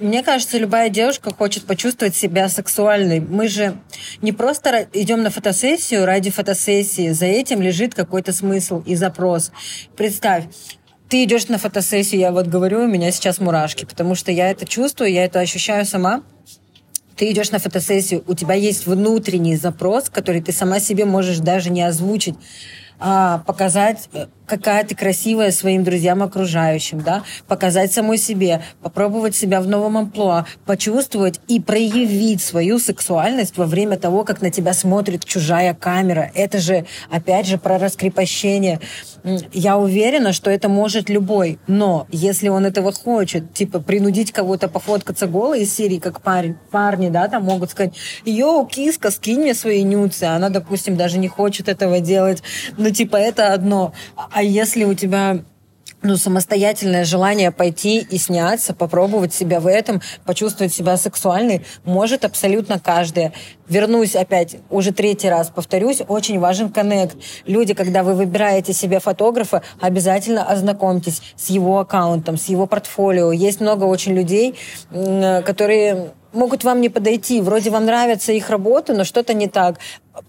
мне 0.00 0.22
кажется, 0.22 0.58
любая 0.58 0.88
девушка 0.88 1.32
хочет 1.34 1.64
почувствовать 1.64 2.14
себя 2.14 2.48
сексуальной. 2.48 3.20
Мы 3.20 3.48
же 3.48 3.76
не 4.20 4.32
просто 4.32 4.86
идем 4.92 5.22
на 5.22 5.30
фотосессию 5.30 6.04
ради 6.04 6.30
фотосессии. 6.30 7.10
За 7.10 7.26
этим 7.26 7.60
лежит 7.60 7.94
какой-то 7.94 8.32
смысл 8.32 8.82
и 8.86 8.94
запрос. 8.94 9.50
Представь, 9.96 10.44
ты 11.08 11.24
идешь 11.24 11.48
на 11.48 11.58
фотосессию, 11.58 12.20
я 12.20 12.32
вот 12.32 12.46
говорю, 12.46 12.84
у 12.84 12.86
меня 12.86 13.10
сейчас 13.10 13.38
мурашки, 13.38 13.84
потому 13.84 14.14
что 14.14 14.32
я 14.32 14.50
это 14.50 14.66
чувствую, 14.66 15.12
я 15.12 15.24
это 15.24 15.40
ощущаю 15.40 15.84
сама. 15.84 16.22
Ты 17.16 17.30
идешь 17.30 17.50
на 17.50 17.58
фотосессию, 17.58 18.24
у 18.26 18.34
тебя 18.34 18.54
есть 18.54 18.86
внутренний 18.86 19.56
запрос, 19.56 20.08
который 20.08 20.40
ты 20.40 20.52
сама 20.52 20.80
себе 20.80 21.04
можешь 21.04 21.38
даже 21.38 21.70
не 21.70 21.82
озвучить 21.82 22.36
а, 23.04 23.38
показать, 23.38 24.08
э, 24.12 24.26
какая 24.46 24.84
ты 24.84 24.94
красивая 24.94 25.50
своим 25.50 25.82
друзьям 25.82 26.22
окружающим, 26.22 27.00
да, 27.00 27.24
показать 27.48 27.92
самой 27.92 28.16
себе, 28.16 28.62
попробовать 28.80 29.34
себя 29.34 29.60
в 29.60 29.66
новом 29.66 29.96
амплуа, 29.98 30.46
почувствовать 30.66 31.40
и 31.48 31.58
проявить 31.58 32.40
свою 32.40 32.78
сексуальность 32.78 33.58
во 33.58 33.66
время 33.66 33.98
того, 33.98 34.22
как 34.22 34.40
на 34.40 34.50
тебя 34.50 34.72
смотрит 34.72 35.24
чужая 35.24 35.74
камера. 35.74 36.30
Это 36.36 36.58
же, 36.58 36.86
опять 37.10 37.46
же, 37.48 37.58
про 37.58 37.76
раскрепощение. 37.76 38.78
Я 39.52 39.78
уверена, 39.78 40.32
что 40.32 40.50
это 40.50 40.68
может 40.68 41.08
любой, 41.08 41.58
но 41.66 42.06
если 42.10 42.48
он 42.48 42.66
этого 42.66 42.92
хочет, 42.92 43.54
типа 43.54 43.80
принудить 43.80 44.32
кого-то 44.32 44.68
пофоткаться 44.68 45.26
голой 45.26 45.62
из 45.62 45.74
серии, 45.74 45.98
как 45.98 46.22
парень, 46.22 46.56
парни, 46.70 47.08
да, 47.08 47.28
там 47.28 47.44
могут 47.44 47.70
сказать, 47.70 47.94
йоу, 48.24 48.66
киска, 48.66 49.10
скинь 49.10 49.40
мне 49.40 49.54
свои 49.54 49.82
нюцы, 49.82 50.24
она, 50.24 50.48
допустим, 50.48 50.96
даже 50.96 51.18
не 51.18 51.28
хочет 51.28 51.68
этого 51.68 52.00
делать, 52.00 52.42
но 52.76 52.90
типа 52.90 53.16
это 53.16 53.52
одно. 53.52 53.92
А 54.16 54.42
если 54.42 54.84
у 54.84 54.94
тебя 54.94 55.44
ну, 56.02 56.16
самостоятельное 56.16 57.04
желание 57.04 57.50
пойти 57.50 57.98
и 57.98 58.18
сняться, 58.18 58.74
попробовать 58.74 59.32
себя 59.32 59.60
в 59.60 59.66
этом, 59.66 60.00
почувствовать 60.24 60.74
себя 60.74 60.96
сексуальной, 60.96 61.64
может 61.84 62.24
абсолютно 62.24 62.78
каждая. 62.80 63.32
Вернусь 63.68 64.16
опять, 64.16 64.56
уже 64.68 64.92
третий 64.92 65.28
раз 65.28 65.48
повторюсь, 65.48 66.02
очень 66.06 66.38
важен 66.38 66.70
коннект. 66.70 67.16
Люди, 67.46 67.74
когда 67.74 68.02
вы 68.02 68.14
выбираете 68.14 68.72
себе 68.72 69.00
фотографа, 69.00 69.62
обязательно 69.80 70.44
ознакомьтесь 70.44 71.22
с 71.36 71.48
его 71.50 71.78
аккаунтом, 71.78 72.36
с 72.36 72.46
его 72.46 72.66
портфолио. 72.66 73.32
Есть 73.32 73.60
много 73.60 73.84
очень 73.84 74.12
людей, 74.12 74.56
которые 74.90 76.12
могут 76.32 76.64
вам 76.64 76.80
не 76.80 76.88
подойти. 76.88 77.40
Вроде 77.40 77.70
вам 77.70 77.86
нравится 77.86 78.32
их 78.32 78.50
работа, 78.50 78.94
но 78.94 79.04
что-то 79.04 79.34
не 79.34 79.48
так. 79.48 79.78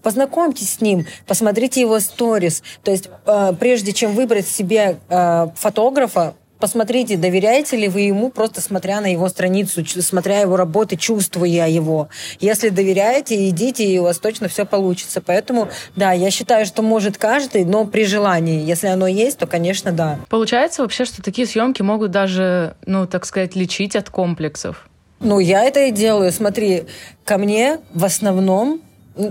Познакомьтесь 0.02 0.74
с 0.74 0.80
ним, 0.80 1.06
посмотрите 1.26 1.80
его 1.80 2.00
сторис. 2.00 2.62
То 2.82 2.90
есть 2.90 3.10
э, 3.26 3.52
прежде 3.58 3.92
чем 3.92 4.12
выбрать 4.12 4.48
себе 4.48 4.98
э, 5.08 5.46
фотографа, 5.56 6.34
посмотрите, 6.64 7.18
доверяете 7.18 7.76
ли 7.76 7.88
вы 7.88 8.02
ему, 8.02 8.30
просто 8.30 8.62
смотря 8.62 9.02
на 9.02 9.12
его 9.12 9.28
страницу, 9.28 9.84
смотря 9.84 10.40
его 10.40 10.56
работы, 10.56 10.96
чувствуя 10.96 11.68
его. 11.68 12.08
Если 12.40 12.70
доверяете, 12.70 13.50
идите, 13.50 13.84
и 13.84 13.98
у 13.98 14.04
вас 14.04 14.18
точно 14.18 14.48
все 14.48 14.64
получится. 14.64 15.20
Поэтому, 15.20 15.68
да, 15.94 16.12
я 16.12 16.30
считаю, 16.30 16.64
что 16.64 16.80
может 16.80 17.18
каждый, 17.18 17.66
но 17.66 17.84
при 17.84 18.06
желании. 18.06 18.64
Если 18.64 18.86
оно 18.86 19.06
есть, 19.06 19.38
то, 19.38 19.46
конечно, 19.46 19.92
да. 19.92 20.18
Получается 20.30 20.80
вообще, 20.80 21.04
что 21.04 21.22
такие 21.22 21.46
съемки 21.46 21.82
могут 21.82 22.10
даже, 22.10 22.76
ну, 22.86 23.06
так 23.06 23.26
сказать, 23.26 23.54
лечить 23.54 23.94
от 23.94 24.08
комплексов? 24.08 24.88
Ну, 25.24 25.38
я 25.38 25.64
это 25.64 25.86
и 25.86 25.90
делаю. 25.90 26.30
Смотри, 26.30 26.84
ко 27.24 27.38
мне 27.38 27.78
в 27.94 28.04
основном 28.04 28.82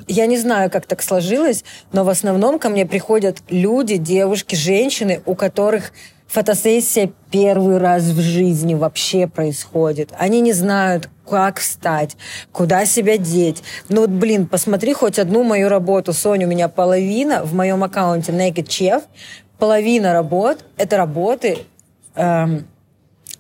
я 0.08 0.26
не 0.26 0.38
знаю, 0.38 0.72
как 0.72 0.88
так 0.88 1.04
сложилось, 1.04 1.64
но 1.92 2.04
в 2.04 2.10
основном 2.10 2.58
ко 2.58 2.70
мне 2.70 2.86
приходят 2.86 3.38
люди, 3.50 3.98
девушки, 3.98 4.56
женщины, 4.56 5.22
у 5.26 5.36
которых 5.36 5.92
фотосессия 6.26 7.12
первый 7.30 7.78
раз 7.78 8.04
в 8.06 8.20
жизни 8.22 8.74
вообще 8.74 9.28
происходит. 9.28 10.12
Они 10.18 10.42
не 10.42 10.54
знают, 10.54 11.10
как 11.30 11.60
встать, 11.60 12.18
куда 12.52 12.86
себя 12.86 13.18
деть. 13.18 13.62
Ну 13.90 14.02
вот, 14.02 14.10
блин, 14.10 14.48
посмотри 14.48 14.94
хоть 14.94 15.20
одну 15.20 15.44
мою 15.44 15.70
работу. 15.70 16.12
Соня, 16.12 16.48
у 16.48 16.50
меня 16.50 16.70
половина 16.70 17.44
в 17.44 17.54
моем 17.54 17.84
аккаунте 17.84 18.32
Naked 18.32 18.66
Chef, 18.66 19.04
половина 19.60 20.14
работ— 20.14 20.66
это 20.78 20.98
работы 20.98 21.60
эм, 22.16 22.66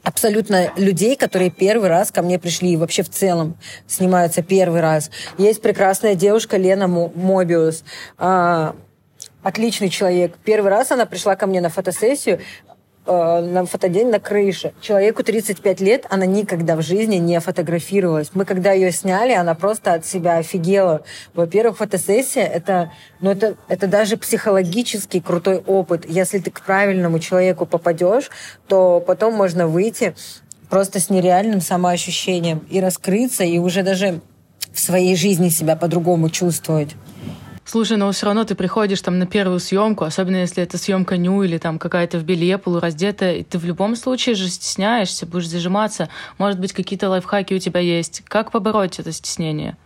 абсолютно 0.03 0.71
людей, 0.75 1.15
которые 1.15 1.49
первый 1.49 1.89
раз 1.89 2.11
ко 2.11 2.21
мне 2.21 2.37
пришли 2.37 2.73
и 2.73 2.77
вообще 2.77 3.03
в 3.03 3.09
целом 3.09 3.57
снимаются 3.87 4.43
первый 4.43 4.81
раз. 4.81 5.09
Есть 5.37 5.61
прекрасная 5.61 6.15
девушка 6.15 6.57
Лена 6.57 6.87
Мобиус, 6.87 7.83
а, 8.17 8.75
отличный 9.41 9.89
человек. 9.89 10.35
Первый 10.43 10.69
раз 10.69 10.91
она 10.91 11.05
пришла 11.05 11.35
ко 11.35 11.47
мне 11.47 11.61
на 11.61 11.69
фотосессию, 11.69 12.39
э, 13.05 13.41
на 13.41 13.65
фотодень 13.65 14.09
на 14.09 14.19
крыше. 14.19 14.73
Человеку 14.81 15.23
35 15.23 15.81
лет, 15.81 16.05
она 16.09 16.25
никогда 16.25 16.75
в 16.75 16.81
жизни 16.81 17.17
не 17.17 17.39
фотографировалась. 17.39 18.31
Мы 18.33 18.45
когда 18.45 18.71
ее 18.71 18.91
сняли, 18.91 19.33
она 19.33 19.55
просто 19.55 19.93
от 19.93 20.05
себя 20.05 20.37
офигела. 20.37 21.03
Во-первых, 21.33 21.77
фотосессия 21.77 22.45
это, 22.45 22.91
ну, 23.19 23.31
это, 23.31 23.55
это 23.67 23.87
даже 23.87 24.17
психологический 24.17 25.21
крутой 25.21 25.57
опыт. 25.57 26.05
Если 26.07 26.39
ты 26.39 26.51
к 26.51 26.61
правильному 26.61 27.19
человеку 27.19 27.65
попадешь, 27.65 28.29
то 28.67 28.99
потом 29.05 29.33
можно 29.33 29.67
выйти 29.67 30.15
просто 30.69 30.99
с 30.99 31.09
нереальным 31.09 31.61
самоощущением 31.61 32.65
и 32.69 32.79
раскрыться, 32.79 33.43
и 33.43 33.59
уже 33.59 33.83
даже 33.83 34.21
в 34.71 34.79
своей 34.79 35.15
жизни 35.15 35.49
себя 35.49 35.75
по-другому 35.75 36.29
чувствовать. 36.29 36.95
Слушай, 37.65 37.97
но 37.97 38.11
все 38.11 38.25
равно 38.25 38.43
ты 38.43 38.55
приходишь 38.55 39.01
там 39.01 39.19
на 39.19 39.25
первую 39.25 39.59
съемку, 39.59 40.03
особенно 40.03 40.37
если 40.37 40.61
это 40.61 40.77
съемка 40.77 41.15
ню 41.15 41.43
или 41.43 41.57
там 41.57 41.79
какая-то 41.79 42.17
в 42.17 42.23
белье 42.23 42.57
полураздетая, 42.57 43.35
и 43.35 43.43
ты 43.43 43.57
в 43.57 43.65
любом 43.65 43.95
случае 43.95 44.35
же 44.35 44.49
стесняешься, 44.49 45.25
будешь 45.25 45.47
зажиматься. 45.47 46.09
Может 46.37 46.59
быть, 46.59 46.73
какие-то 46.73 47.09
лайфхаки 47.09 47.53
у 47.53 47.59
тебя 47.59 47.79
есть. 47.79 48.21
Как 48.25 48.51
побороть 48.51 48.99
это 48.99 49.11
стеснение? 49.11 49.77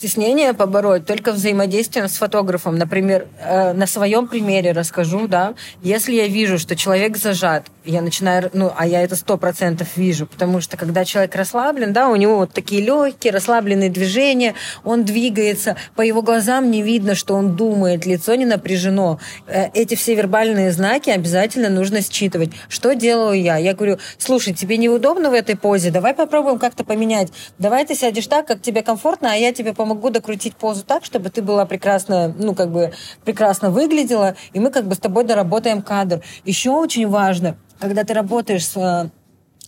стеснение 0.00 0.54
побороть 0.54 1.04
только 1.04 1.30
взаимодействием 1.30 2.08
с 2.08 2.16
фотографом. 2.16 2.78
Например, 2.78 3.26
э, 3.38 3.74
на 3.74 3.86
своем 3.86 4.28
примере 4.28 4.72
расскажу, 4.72 5.28
да, 5.28 5.52
если 5.82 6.14
я 6.14 6.26
вижу, 6.26 6.58
что 6.58 6.74
человек 6.74 7.18
зажат, 7.18 7.66
я 7.84 8.02
начинаю, 8.02 8.50
ну, 8.52 8.72
а 8.76 8.86
я 8.86 9.02
это 9.02 9.14
сто 9.14 9.38
процентов 9.38 9.96
вижу, 9.96 10.26
потому 10.26 10.60
что 10.60 10.76
когда 10.76 11.04
человек 11.04 11.34
расслаблен, 11.36 11.92
да, 11.92 12.08
у 12.08 12.16
него 12.16 12.36
вот 12.36 12.52
такие 12.52 12.82
легкие, 12.82 13.32
расслабленные 13.32 13.90
движения, 13.90 14.54
он 14.82 15.04
двигается, 15.04 15.76
по 15.94 16.02
его 16.02 16.22
глазам 16.22 16.70
не 16.70 16.82
видно, 16.82 17.14
что 17.14 17.34
он 17.34 17.54
думает, 17.54 18.04
лицо 18.04 18.34
не 18.34 18.46
напряжено. 18.46 19.20
Э, 19.46 19.68
эти 19.74 19.94
все 19.94 20.14
вербальные 20.14 20.72
знаки 20.72 21.10
обязательно 21.10 21.68
нужно 21.68 22.02
считывать. 22.02 22.50
Что 22.68 22.94
делаю 22.94 23.40
я? 23.40 23.56
Я 23.58 23.74
говорю, 23.74 23.98
слушай, 24.18 24.54
тебе 24.54 24.76
неудобно 24.76 25.30
в 25.30 25.34
этой 25.34 25.56
позе, 25.56 25.90
давай 25.90 26.14
попробуем 26.14 26.58
как-то 26.58 26.82
поменять. 26.84 27.28
Давай 27.58 27.86
ты 27.86 27.94
сядешь 27.94 28.26
так, 28.26 28.46
как 28.46 28.60
тебе 28.60 28.82
комфортно, 28.82 29.32
а 29.32 29.36
я 29.36 29.52
тебе 29.52 29.72
помогу 29.72 30.00
могу 30.00 30.08
докрутить 30.08 30.56
позу 30.56 30.82
так, 30.82 31.04
чтобы 31.04 31.28
ты 31.28 31.42
была 31.42 31.66
прекрасно, 31.66 32.34
ну, 32.38 32.54
как 32.54 32.70
бы, 32.70 32.92
прекрасно 33.24 33.70
выглядела, 33.70 34.34
и 34.54 34.58
мы 34.58 34.70
как 34.70 34.86
бы 34.86 34.94
с 34.94 34.98
тобой 34.98 35.24
доработаем 35.24 35.82
кадр. 35.82 36.22
Еще 36.46 36.70
очень 36.70 37.06
важно, 37.06 37.56
когда 37.80 38.04
ты 38.04 38.14
работаешь 38.14 38.66
с, 38.66 38.76
э, 38.76 39.08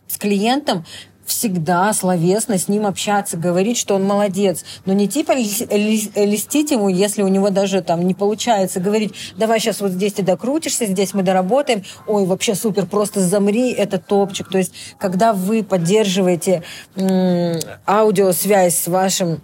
с 0.07 0.19
клиентом, 0.19 0.85
всегда 1.25 1.93
словесно 1.93 2.59
с 2.59 2.69
ним 2.69 2.87
общаться, 2.87 3.37
говорить, 3.37 3.79
что 3.79 3.95
он 3.95 4.05
молодец. 4.05 4.65
Но 4.85 4.93
не 4.93 5.09
типа 5.09 5.33
листить 5.33 6.71
ему, 6.71 6.89
если 6.89 7.23
у 7.23 7.29
него 7.29 7.51
даже 7.51 7.81
там 7.81 8.07
не 8.07 8.15
получается, 8.15 8.81
говорить, 8.81 9.15
давай 9.37 9.61
сейчас 9.61 9.81
вот 9.81 9.93
здесь 9.93 10.15
ты 10.15 10.23
докрутишься, 10.23 10.87
здесь 10.87 11.15
мы 11.15 11.23
доработаем, 11.23 11.85
ой, 12.07 12.27
вообще 12.27 12.55
супер, 12.55 12.87
просто 12.87 13.21
замри, 13.21 13.73
это 13.73 13.99
топчик. 13.99 14.49
То 14.51 14.59
есть, 14.59 14.73
когда 14.99 15.33
вы 15.33 15.63
поддерживаете 15.63 16.63
аудиосвязь 17.87 18.77
с 18.77 18.89
вашим 18.89 19.41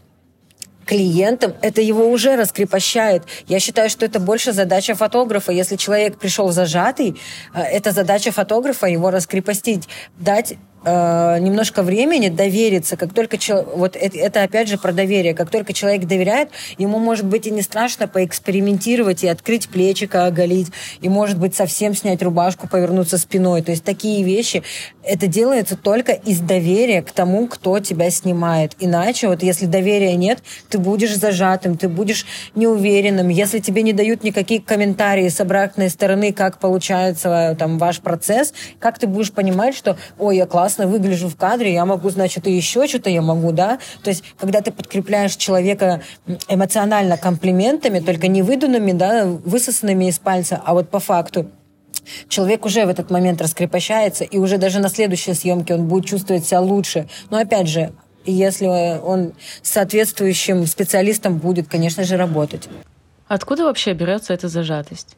клиентам, 0.88 1.54
это 1.60 1.82
его 1.82 2.08
уже 2.08 2.36
раскрепощает. 2.36 3.24
Я 3.46 3.60
считаю, 3.60 3.90
что 3.90 4.06
это 4.06 4.18
больше 4.18 4.52
задача 4.52 4.94
фотографа. 4.94 5.52
Если 5.52 5.76
человек 5.76 6.18
пришел 6.18 6.50
зажатый, 6.50 7.20
э, 7.54 7.60
это 7.60 7.92
задача 7.92 8.32
фотографа 8.32 8.86
его 8.86 9.10
раскрепостить, 9.10 9.86
дать 10.18 10.54
э, 10.84 11.38
немножко 11.40 11.82
времени 11.82 12.28
довериться, 12.28 12.96
как 12.96 13.12
только 13.12 13.38
человек, 13.38 13.68
вот 13.74 13.96
это, 13.96 14.16
это 14.16 14.42
опять 14.42 14.68
же 14.68 14.78
про 14.78 14.92
доверие, 14.92 15.34
как 15.34 15.50
только 15.50 15.72
человек 15.72 16.06
доверяет, 16.06 16.50
ему 16.78 16.98
может 16.98 17.26
быть 17.26 17.46
и 17.46 17.50
не 17.50 17.62
страшно 17.62 18.08
поэкспериментировать 18.08 19.24
и 19.24 19.28
открыть 19.28 19.68
плечика, 19.68 20.26
оголить, 20.26 20.68
и 21.00 21.08
может 21.08 21.38
быть 21.38 21.54
совсем 21.54 21.94
снять 21.94 22.22
рубашку, 22.22 22.68
повернуться 22.68 23.18
спиной. 23.18 23.62
То 23.62 23.72
есть 23.72 23.84
такие 23.84 24.22
вещи, 24.22 24.62
это 25.02 25.26
делается 25.26 25.76
только 25.76 26.12
из 26.12 26.40
доверия 26.40 27.02
к 27.02 27.12
тому, 27.12 27.48
кто 27.48 27.80
тебя 27.80 28.10
снимает. 28.10 28.74
Иначе, 28.78 29.28
вот 29.28 29.42
если 29.42 29.66
доверия 29.66 30.14
нет, 30.16 30.42
ты 30.68 30.78
будешь 30.78 31.16
зажатым, 31.16 31.76
ты 31.76 31.88
будешь 31.88 32.26
неуверенным. 32.54 33.28
Если 33.28 33.58
тебе 33.58 33.82
не 33.82 33.92
дают 33.92 34.22
никакие 34.24 34.60
комментарии 34.60 35.28
с 35.28 35.40
обратной 35.40 35.90
стороны, 35.90 36.32
как 36.32 36.58
получается 36.58 37.56
там 37.58 37.78
ваш 37.78 38.00
процесс, 38.00 38.52
как 38.78 38.98
ты 38.98 39.06
будешь 39.06 39.32
понимать, 39.32 39.74
что, 39.74 39.96
ой, 40.18 40.36
я 40.36 40.46
классно 40.46 40.67
классно 40.68 40.86
выгляжу 40.86 41.28
в 41.28 41.36
кадре, 41.36 41.72
я 41.72 41.86
могу, 41.86 42.10
значит, 42.10 42.46
и 42.46 42.52
еще 42.52 42.86
что-то 42.86 43.08
я 43.08 43.22
могу, 43.22 43.52
да? 43.52 43.78
То 44.02 44.10
есть, 44.10 44.22
когда 44.38 44.60
ты 44.60 44.70
подкрепляешь 44.70 45.34
человека 45.34 46.02
эмоционально 46.46 47.16
комплиментами, 47.16 48.00
только 48.00 48.28
не 48.28 48.42
выдуманными, 48.42 48.92
да, 48.92 49.24
высосанными 49.24 50.10
из 50.10 50.18
пальца, 50.18 50.60
а 50.62 50.74
вот 50.74 50.90
по 50.90 51.00
факту, 51.00 51.50
человек 52.28 52.66
уже 52.66 52.84
в 52.84 52.90
этот 52.90 53.10
момент 53.10 53.40
раскрепощается, 53.40 54.24
и 54.24 54.36
уже 54.36 54.58
даже 54.58 54.78
на 54.78 54.90
следующей 54.90 55.32
съемке 55.32 55.72
он 55.72 55.88
будет 55.88 56.04
чувствовать 56.04 56.44
себя 56.44 56.60
лучше. 56.60 57.08
Но 57.30 57.38
опять 57.38 57.68
же, 57.68 57.92
если 58.26 58.66
он 59.02 59.32
с 59.62 59.70
соответствующим 59.70 60.66
специалистом 60.66 61.38
будет, 61.38 61.66
конечно 61.68 62.04
же, 62.04 62.18
работать. 62.18 62.68
Откуда 63.26 63.64
вообще 63.64 63.94
берется 63.94 64.34
эта 64.34 64.48
зажатость? 64.48 65.16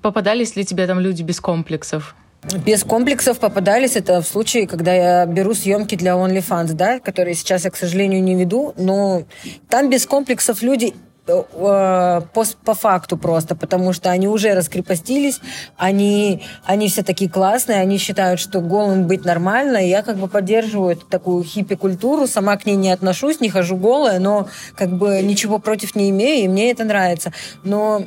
Попадались 0.00 0.56
ли 0.56 0.64
тебе 0.64 0.86
там 0.86 1.00
люди 1.00 1.22
без 1.22 1.38
комплексов? 1.38 2.14
Без 2.42 2.84
комплексов 2.84 3.38
попадались 3.38 3.96
это 3.96 4.22
в 4.22 4.26
случае, 4.26 4.66
когда 4.66 4.94
я 4.94 5.26
беру 5.26 5.52
съемки 5.52 5.94
для 5.94 6.12
OnlyFans, 6.12 6.72
да, 6.72 6.98
которые 6.98 7.34
сейчас 7.34 7.64
я, 7.64 7.70
к 7.70 7.76
сожалению, 7.76 8.22
не 8.22 8.34
веду, 8.34 8.72
но 8.78 9.24
там 9.68 9.90
без 9.90 10.06
комплексов 10.06 10.62
люди 10.62 10.94
э, 11.26 11.42
по, 11.52 12.44
по 12.64 12.74
факту 12.74 13.18
просто, 13.18 13.54
потому 13.54 13.92
что 13.92 14.10
они 14.10 14.26
уже 14.26 14.54
раскрепостились, 14.54 15.38
они, 15.76 16.42
они 16.64 16.88
все 16.88 17.02
такие 17.02 17.30
классные, 17.30 17.78
они 17.78 17.98
считают, 17.98 18.40
что 18.40 18.62
голым 18.62 19.06
быть 19.06 19.26
нормально, 19.26 19.76
и 19.76 19.90
я 19.90 20.00
как 20.00 20.16
бы 20.16 20.26
поддерживаю 20.26 20.96
такую 20.96 21.44
хиппи-культуру, 21.44 22.26
сама 22.26 22.56
к 22.56 22.64
ней 22.64 22.76
не 22.76 22.90
отношусь, 22.90 23.40
не 23.40 23.50
хожу 23.50 23.76
голая, 23.76 24.18
но 24.18 24.48
как 24.76 24.88
бы 24.88 25.20
ничего 25.20 25.58
против 25.58 25.94
не 25.94 26.08
имею, 26.08 26.46
и 26.46 26.48
мне 26.48 26.70
это 26.70 26.84
нравится. 26.84 27.34
Но 27.64 28.06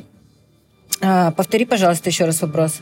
а, 1.00 1.30
повтори, 1.30 1.66
пожалуйста, 1.66 2.10
еще 2.10 2.24
раз 2.24 2.42
вопрос. 2.42 2.80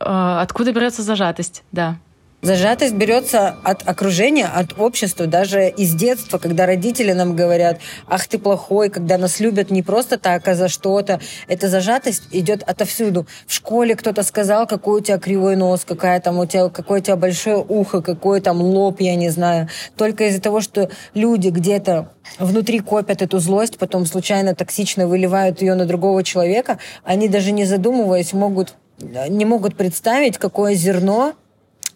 А, 0.00 0.42
откуда 0.42 0.72
берется 0.72 1.02
зажатость, 1.02 1.62
да. 1.72 1.98
Зажатость 2.40 2.94
берется 2.94 3.56
от 3.64 3.88
окружения, 3.88 4.46
от 4.46 4.78
общества, 4.78 5.26
даже 5.26 5.68
из 5.70 5.92
детства, 5.94 6.38
когда 6.38 6.66
родители 6.66 7.10
нам 7.10 7.34
говорят, 7.34 7.80
ах 8.06 8.28
ты 8.28 8.38
плохой, 8.38 8.90
когда 8.90 9.18
нас 9.18 9.40
любят 9.40 9.72
не 9.72 9.82
просто 9.82 10.18
так, 10.18 10.46
а 10.46 10.54
за 10.54 10.68
что-то. 10.68 11.18
Эта 11.48 11.68
зажатость 11.68 12.28
идет 12.30 12.62
отовсюду. 12.62 13.26
В 13.48 13.52
школе 13.52 13.96
кто-то 13.96 14.22
сказал, 14.22 14.68
какой 14.68 15.00
у 15.00 15.02
тебя 15.02 15.18
кривой 15.18 15.56
нос, 15.56 15.84
какая 15.84 16.20
там 16.20 16.38
у 16.38 16.46
тебя, 16.46 16.68
какое 16.68 17.00
у 17.00 17.02
тебя 17.02 17.16
большое 17.16 17.56
ухо, 17.56 18.02
какой 18.02 18.40
там 18.40 18.62
лоб, 18.62 19.00
я 19.00 19.16
не 19.16 19.30
знаю. 19.30 19.68
Только 19.96 20.28
из-за 20.28 20.40
того, 20.40 20.60
что 20.60 20.90
люди 21.14 21.48
где-то 21.48 22.12
внутри 22.38 22.78
копят 22.78 23.20
эту 23.20 23.40
злость, 23.40 23.78
потом 23.78 24.06
случайно 24.06 24.54
токсично 24.54 25.08
выливают 25.08 25.60
ее 25.60 25.74
на 25.74 25.86
другого 25.86 26.22
человека, 26.22 26.78
они 27.02 27.28
даже 27.28 27.50
не 27.50 27.64
задумываясь 27.64 28.32
могут 28.32 28.76
не 29.00 29.44
могут 29.44 29.76
представить, 29.76 30.38
какое 30.38 30.74
зерно 30.74 31.34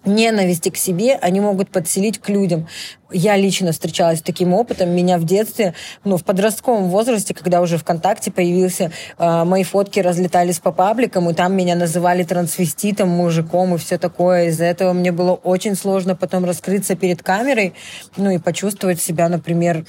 ненависти 0.05 0.71
к 0.71 0.77
себе 0.77 1.15
они 1.15 1.41
могут 1.41 1.71
подселить 1.71 2.19
к 2.19 2.29
людям 2.29 2.69
я 3.13 3.37
лично 3.37 3.73
встречалась 3.73 4.19
с 4.19 4.23
таким 4.23 4.55
опытом. 4.55 4.91
Меня 4.91 5.19
в 5.19 5.25
детстве, 5.25 5.75
ну, 6.05 6.17
в 6.17 6.25
подростковом 6.25 6.89
возрасте, 6.89 7.35
когда 7.35 7.61
уже 7.61 7.79
ВКонтакте 7.79 8.31
появился, 8.31 8.93
э, 9.19 9.45
мои 9.45 9.65
фотки 9.65 10.01
разлетались 10.01 10.59
по 10.59 10.73
пабликам, 10.73 11.31
и 11.31 11.35
там 11.35 11.55
меня 11.55 11.75
называли 11.75 12.23
трансвеститом, 12.23 13.09
мужиком 13.09 13.75
и 13.75 13.79
все 13.79 13.99
такое. 13.99 14.47
Из-за 14.47 14.65
этого 14.65 14.93
мне 14.93 15.13
было 15.13 15.33
очень 15.33 15.75
сложно 15.75 16.17
потом 16.17 16.45
раскрыться 16.45 16.95
перед 16.95 17.23
камерой, 17.23 17.75
ну, 18.17 18.31
и 18.31 18.39
почувствовать 18.39 19.01
себя, 19.01 19.29
например, 19.29 19.85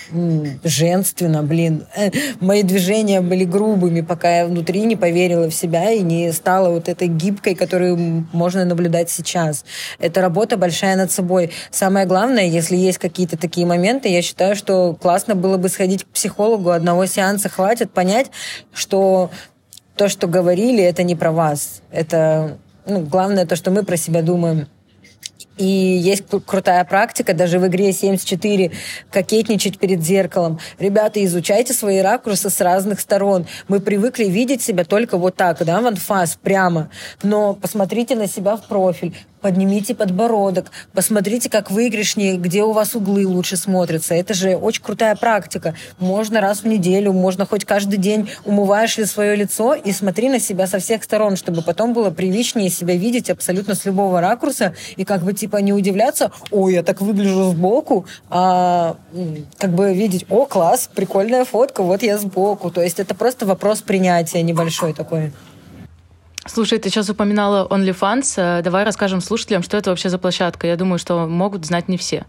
женственно, 0.63 1.43
блин. 1.43 1.85
Мои 2.39 2.63
движения 2.63 3.21
были 3.21 3.45
грубыми, 3.45 4.01
пока 4.01 4.39
я 4.39 4.45
внутри 4.45 4.85
не 4.85 4.95
поверила 4.95 5.49
в 5.49 5.53
себя 5.53 5.91
и 5.91 6.01
не 6.01 6.31
стала 6.31 6.69
вот 6.69 6.89
этой 6.89 7.07
гибкой, 7.07 7.55
которую 7.55 8.27
можно 8.31 8.65
наблюдать 8.65 9.09
сейчас. 9.09 9.65
Это 9.99 10.21
работа 10.21 10.57
большая 10.57 10.95
над 10.95 11.11
собой. 11.11 11.51
Самое 11.71 12.05
главное, 12.05 12.45
если 12.45 12.75
есть 12.75 12.97
какие 12.97 13.12
какие-то 13.13 13.37
такие 13.37 13.67
моменты, 13.67 14.09
я 14.09 14.23
считаю, 14.23 14.55
что 14.55 14.97
классно 14.99 15.35
было 15.35 15.57
бы 15.57 15.69
сходить 15.69 16.03
к 16.03 16.07
психологу, 16.07 16.71
одного 16.71 17.05
сеанса 17.05 17.47
хватит, 17.47 17.91
понять, 17.91 18.31
что 18.73 19.29
то, 19.95 20.09
что 20.09 20.25
говорили, 20.25 20.83
это 20.83 21.03
не 21.03 21.15
про 21.15 21.31
вас. 21.31 21.83
Это 21.91 22.57
ну, 22.87 23.01
главное 23.01 23.45
то, 23.45 23.55
что 23.55 23.69
мы 23.69 23.83
про 23.83 23.97
себя 23.97 24.23
думаем. 24.23 24.67
И 25.57 25.65
есть 25.65 26.23
крутая 26.47 26.83
практика, 26.85 27.35
даже 27.35 27.59
в 27.59 27.67
игре 27.67 27.93
74, 27.93 28.71
кокетничать 29.11 29.77
перед 29.77 30.01
зеркалом. 30.01 30.59
Ребята, 30.79 31.23
изучайте 31.23 31.73
свои 31.73 31.99
ракурсы 31.99 32.49
с 32.49 32.59
разных 32.61 32.99
сторон. 32.99 33.45
Мы 33.67 33.79
привыкли 33.79 34.25
видеть 34.25 34.63
себя 34.63 34.83
только 34.83 35.19
вот 35.19 35.35
так, 35.35 35.63
да, 35.63 35.79
в 35.79 35.85
анфас, 35.85 36.39
прямо. 36.41 36.89
Но 37.21 37.53
посмотрите 37.53 38.15
на 38.15 38.27
себя 38.27 38.55
в 38.57 38.67
профиль, 38.67 39.13
поднимите 39.43 39.93
подбородок, 39.93 40.71
посмотрите, 40.93 41.49
как 41.49 41.69
выигрышнее, 41.69 42.37
где 42.37 42.63
у 42.63 42.71
вас 42.71 42.95
углы 42.95 43.27
лучше 43.27 43.57
смотрятся. 43.57 44.15
Это 44.15 44.33
же 44.33 44.55
очень 44.55 44.81
крутая 44.81 45.15
практика. 45.15 45.75
Можно 45.99 46.39
раз 46.39 46.61
в 46.61 46.65
неделю, 46.65 47.11
можно 47.11 47.45
хоть 47.45 47.65
каждый 47.65 47.97
день 47.97 48.29
умываешь 48.45 48.97
ли 48.97 49.05
свое 49.05 49.35
лицо 49.35 49.75
и 49.75 49.91
смотри 49.91 50.29
на 50.29 50.39
себя 50.39 50.65
со 50.65 50.79
всех 50.79 51.03
сторон, 51.03 51.35
чтобы 51.35 51.61
потом 51.61 51.93
было 51.93 52.09
привычнее 52.09 52.69
себя 52.69 52.95
видеть 52.95 53.29
абсолютно 53.29 53.75
с 53.75 53.83
любого 53.83 54.21
ракурса 54.21 54.73
и 54.95 55.03
как 55.03 55.23
бы 55.23 55.33
типа 55.33 55.57
не 55.57 55.73
удивляться, 55.73 56.31
ой, 56.49 56.75
я 56.75 56.83
так 56.83 57.01
выгляжу 57.01 57.51
сбоку, 57.51 58.05
а 58.29 58.95
как 59.57 59.71
бы 59.71 59.93
видеть, 59.93 60.25
о, 60.29 60.45
класс, 60.45 60.89
прикольная 60.95 61.43
фотка, 61.43 61.83
вот 61.83 62.01
я 62.01 62.17
сбоку. 62.17 62.71
То 62.71 62.81
есть 62.81 62.99
это 63.01 63.13
просто 63.13 63.45
вопрос 63.45 63.81
принятия 63.81 64.41
небольшой 64.41 64.93
такой. 64.93 65.33
Слушай, 66.45 66.79
ты 66.79 66.89
сейчас 66.89 67.09
упоминала 67.09 67.67
OnlyFans. 67.67 68.59
Э, 68.59 68.61
давай 68.61 68.83
расскажем 68.83 69.21
слушателям, 69.21 69.63
что 69.63 69.77
это 69.77 69.89
вообще 69.91 70.09
за 70.09 70.17
площадка. 70.17 70.67
Я 70.67 70.75
думаю, 70.75 70.99
что 70.99 71.27
могут 71.27 71.65
знать 71.65 71.87
не 71.87 71.97
все. 71.97 72.25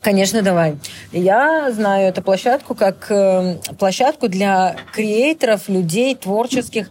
Конечно, 0.00 0.42
давай. 0.42 0.76
Я 1.12 1.70
знаю 1.72 2.08
эту 2.08 2.20
площадку 2.20 2.74
как 2.74 3.10
э, 3.10 3.56
площадку 3.78 4.28
для 4.28 4.76
креаторов, 4.92 5.68
людей 5.68 6.14
творческих, 6.14 6.90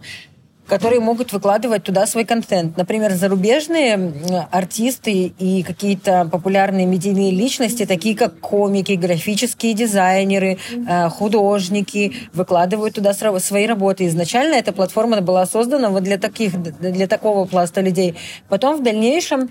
которые 0.66 1.00
могут 1.00 1.32
выкладывать 1.32 1.84
туда 1.84 2.06
свой 2.06 2.24
контент. 2.24 2.76
Например, 2.76 3.12
зарубежные 3.12 4.12
артисты 4.50 5.32
и 5.38 5.62
какие-то 5.62 6.28
популярные 6.30 6.86
медийные 6.86 7.30
личности, 7.30 7.86
такие 7.86 8.16
как 8.16 8.40
комики, 8.40 8.92
графические 8.92 9.74
дизайнеры, 9.74 10.58
э, 10.88 11.08
художники, 11.08 12.14
выкладывают 12.32 12.94
туда 12.94 13.12
свои 13.14 13.66
работы. 13.66 14.06
Изначально 14.06 14.54
эта 14.54 14.72
платформа 14.72 15.20
была 15.20 15.46
создана 15.46 15.90
вот 15.90 16.02
для 16.02 16.18
таких, 16.18 16.60
для 16.60 17.06
такого 17.06 17.44
пласта 17.44 17.80
людей. 17.80 18.14
Потом 18.48 18.76
в 18.78 18.82
дальнейшем 18.82 19.50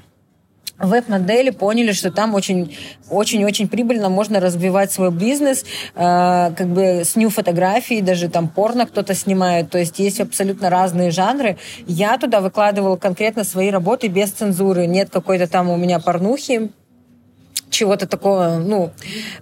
веб-модели 0.79 1.49
поняли, 1.51 1.91
что 1.91 2.11
там 2.11 2.33
очень-очень-очень 2.35 3.67
прибыльно 3.67 4.09
можно 4.09 4.39
развивать 4.39 4.91
свой 4.91 5.11
бизнес, 5.11 5.63
э, 5.95 6.51
как 6.55 6.67
бы 6.67 7.03
с 7.05 7.15
нью 7.15 7.29
фотографией, 7.29 8.01
даже 8.01 8.29
там 8.29 8.47
порно 8.47 8.85
кто-то 8.85 9.13
снимает, 9.13 9.69
то 9.69 9.77
есть 9.77 9.99
есть 9.99 10.19
абсолютно 10.19 10.69
разные 10.69 11.11
жанры. 11.11 11.57
Я 11.87 12.17
туда 12.17 12.41
выкладывала 12.41 12.97
конкретно 12.97 13.43
свои 13.43 13.69
работы 13.69 14.07
без 14.07 14.31
цензуры, 14.31 14.87
нет 14.87 15.09
какой-то 15.11 15.47
там 15.47 15.69
у 15.69 15.77
меня 15.77 15.99
порнухи, 15.99 16.71
чего-то 17.69 18.07
такого, 18.07 18.59
ну, 18.59 18.91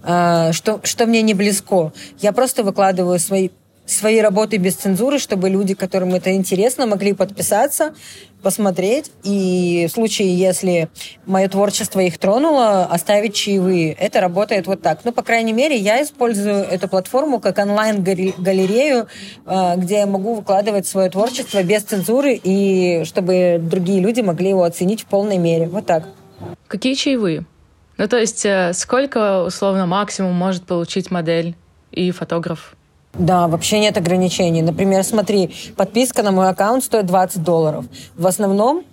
э, 0.04 0.52
что, 0.54 0.80
что 0.84 1.06
мне 1.06 1.22
не 1.22 1.34
близко. 1.34 1.92
Я 2.20 2.32
просто 2.32 2.64
выкладываю 2.64 3.20
свои 3.20 3.50
свои 3.92 4.20
работы 4.20 4.58
без 4.58 4.76
цензуры, 4.76 5.20
чтобы 5.20 5.50
люди, 5.50 5.74
которым 5.74 6.14
это 6.14 6.34
интересно, 6.34 6.86
могли 6.86 7.14
подписаться, 7.14 7.94
посмотреть 8.42 9.12
и 9.24 9.88
в 9.90 9.94
случае, 9.94 10.36
если 10.36 10.90
мое 11.26 11.48
творчество 11.48 12.00
их 12.00 12.18
тронуло, 12.18 12.86
оставить 12.86 13.36
чаевые. 13.36 13.94
Это 13.94 14.22
работает 14.22 14.68
вот 14.68 14.82
так. 14.82 15.02
Ну, 15.04 15.12
по 15.12 15.22
крайней 15.22 15.54
мере, 15.54 15.76
я 15.76 16.02
использую 16.02 16.64
эту 16.64 16.88
платформу 16.88 17.40
как 17.40 17.58
онлайн-галерею, 17.60 19.08
э, 19.46 19.74
где 19.78 20.00
я 20.00 20.08
могу 20.08 20.36
выкладывать 20.36 20.88
свое 20.88 21.10
творчество 21.10 21.62
без 21.62 21.84
цензуры 21.84 22.40
и 22.42 23.04
чтобы 23.06 23.60
другие 23.62 24.02
люди 24.02 24.22
могли 24.22 24.50
его 24.50 24.64
оценить 24.64 25.02
в 25.02 25.06
полной 25.06 25.38
мере. 25.38 25.68
Вот 25.68 25.86
так. 25.86 26.08
Какие 26.68 26.96
чаевые? 26.96 27.46
Ну, 27.98 28.08
то 28.08 28.18
есть, 28.18 28.46
э, 28.46 28.74
сколько, 28.74 29.44
условно, 29.44 29.86
максимум 29.86 30.34
может 30.34 30.64
получить 30.64 31.12
модель 31.12 31.56
и 31.92 32.10
фотограф? 32.12 32.76
Да, 33.14 33.48
вообще 33.48 33.80
нет 33.80 33.98
ограничений. 33.98 34.62
Например, 34.62 35.04
смотри, 35.04 35.54
подписка 35.76 36.24
на 36.24 36.32
мой 36.32 36.50
аккаунт 36.50 36.84
стоит 36.84 37.06
20 37.06 37.44
долларов. 37.44 37.86
В 38.16 38.26
основном 38.26 38.86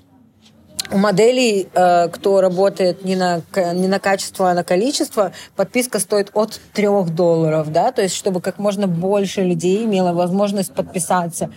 у 0.90 0.96
моделей, 0.96 1.68
э, 1.72 2.08
кто 2.08 2.40
работает 2.40 3.04
не 3.04 3.14
на, 3.14 3.42
не 3.74 3.88
на 3.88 3.98
качество, 3.98 4.50
а 4.50 4.54
на 4.54 4.64
количество, 4.64 5.32
подписка 5.54 5.98
стоит 5.98 6.30
от 6.34 6.58
3 6.72 7.04
долларов, 7.10 7.70
да, 7.70 7.92
то 7.92 8.02
есть 8.02 8.14
чтобы 8.14 8.40
как 8.40 8.58
можно 8.58 8.86
больше 8.86 9.42
людей 9.42 9.84
имело 9.84 10.12
возможность 10.12 10.72
подписаться. 10.72 11.50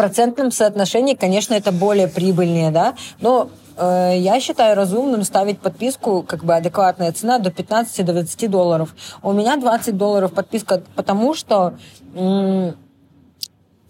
Процентном 0.00 0.50
соотношении, 0.50 1.14
конечно, 1.14 1.54
это 1.54 1.72
более 1.72 2.08
прибыльнее, 2.08 2.70
да, 2.70 2.94
но 3.20 3.50
Э, 3.80 4.14
я 4.16 4.38
считаю 4.40 4.76
разумным 4.76 5.24
ставить 5.24 5.58
подписку, 5.58 6.22
как 6.22 6.44
бы 6.44 6.54
адекватная 6.54 7.12
цена, 7.12 7.38
до 7.38 7.50
15-20 7.50 8.48
долларов. 8.48 8.94
У 9.22 9.32
меня 9.32 9.56
20 9.56 9.96
долларов 9.96 10.32
подписка, 10.32 10.82
потому 10.94 11.34
что 11.34 11.74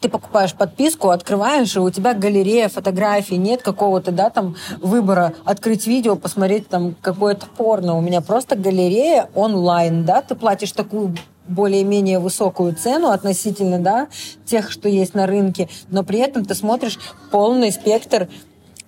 ты 0.00 0.08
покупаешь 0.08 0.54
подписку, 0.54 1.10
открываешь, 1.10 1.76
и 1.76 1.80
у 1.80 1.90
тебя 1.90 2.14
галерея 2.14 2.68
фотографий, 2.68 3.36
нет 3.36 3.62
какого-то, 3.62 4.12
да, 4.12 4.30
там, 4.30 4.56
выбора 4.80 5.34
открыть 5.44 5.86
видео, 5.86 6.16
посмотреть 6.16 6.68
там 6.68 6.94
какое-то 7.02 7.46
порно. 7.46 7.96
У 7.96 8.00
меня 8.00 8.22
просто 8.22 8.56
галерея 8.56 9.28
онлайн, 9.34 10.04
да, 10.06 10.22
ты 10.22 10.34
платишь 10.36 10.72
такую 10.72 11.16
более-менее 11.50 12.18
высокую 12.18 12.74
цену 12.74 13.08
относительно, 13.08 13.78
да, 13.78 14.08
тех, 14.46 14.70
что 14.70 14.88
есть 14.88 15.14
на 15.14 15.26
рынке, 15.26 15.68
но 15.90 16.02
при 16.02 16.20
этом 16.20 16.44
ты 16.44 16.54
смотришь 16.54 16.98
полный 17.30 17.72
спектр 17.72 18.28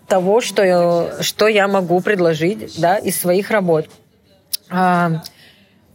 того, 0.07 0.41
что, 0.41 1.17
что 1.21 1.49
я 1.49 1.69
могу 1.69 2.01
предложить 2.01 2.81
да, 2.81 2.97
из 2.97 3.21
своих 3.21 3.51
работ. 3.51 3.87
А, 4.71 5.23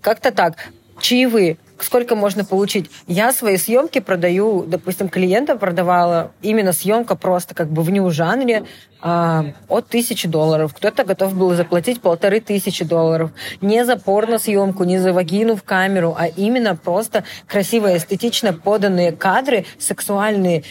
как-то 0.02 0.32
так. 0.32 0.70
Чаевые. 1.00 1.58
Сколько 1.80 2.16
можно 2.16 2.44
получить? 2.44 2.90
Я 3.08 3.32
свои 3.32 3.58
съемки 3.58 4.00
продаю, 4.00 4.64
допустим, 4.64 5.10
клиента 5.10 5.56
продавала 5.56 6.32
именно 6.42 6.74
съемка 6.74 7.16
просто 7.16 7.54
как 7.54 7.70
бы 7.70 7.84
в 7.84 7.92
нью 7.92 8.10
жанре 8.10 8.64
а, 9.02 9.46
от 9.68 9.88
тысячи 9.88 10.28
долларов. 10.28 10.74
Кто-то 10.74 11.04
готов 11.04 11.36
был 11.36 11.54
заплатить 11.54 12.02
полторы 12.02 12.40
тысячи 12.40 12.84
долларов. 12.84 13.32
Не 13.62 13.86
за 13.86 13.98
порно-съемку, 13.98 14.84
не 14.84 14.98
за 14.98 15.14
вагину 15.14 15.56
в 15.56 15.64
камеру, 15.64 16.16
а 16.18 16.28
именно 16.28 16.76
просто 16.76 17.24
красиво, 17.48 17.96
эстетично 17.96 18.54
поданные 18.54 19.12
кадры, 19.12 19.66
сексуальные, 19.78 20.64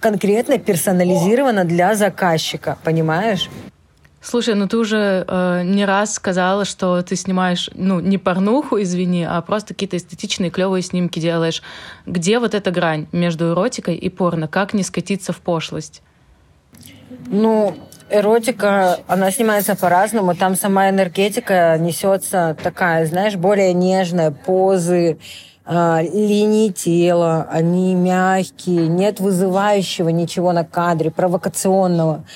конкретно 0.00 0.58
персонализировано 0.58 1.64
для 1.64 1.94
заказчика, 1.94 2.76
понимаешь? 2.84 3.48
Слушай, 4.22 4.54
ну 4.54 4.68
ты 4.68 4.76
уже 4.76 5.24
э, 5.26 5.62
не 5.64 5.86
раз 5.86 6.12
сказала, 6.12 6.66
что 6.66 7.00
ты 7.02 7.16
снимаешь, 7.16 7.70
ну, 7.72 8.00
не 8.00 8.18
порнуху, 8.18 8.80
извини, 8.82 9.24
а 9.24 9.40
просто 9.40 9.68
какие-то 9.68 9.96
эстетичные, 9.96 10.50
клевые 10.50 10.82
снимки 10.82 11.18
делаешь. 11.18 11.62
Где 12.04 12.38
вот 12.38 12.54
эта 12.54 12.70
грань 12.70 13.06
между 13.12 13.52
эротикой 13.52 13.96
и 13.96 14.10
порно? 14.10 14.46
Как 14.46 14.74
не 14.74 14.82
скатиться 14.82 15.32
в 15.32 15.40
пошлость? 15.40 16.02
Ну, 17.28 17.74
эротика, 18.10 18.98
она 19.06 19.30
снимается 19.30 19.74
по-разному. 19.74 20.34
Там 20.34 20.54
сама 20.54 20.90
энергетика 20.90 21.78
несется 21.78 22.54
такая, 22.62 23.06
знаешь, 23.06 23.36
более 23.36 23.72
нежная, 23.72 24.32
позы, 24.32 25.18
э, 25.64 26.02
линии 26.12 26.68
тела, 26.68 27.48
они 27.50 27.94
мягкие, 27.94 28.86
нет 28.86 29.18
вызывающего 29.18 30.10
ничего 30.10 30.52
на 30.52 30.64
кадре, 30.64 31.10
провокационного. 31.10 32.26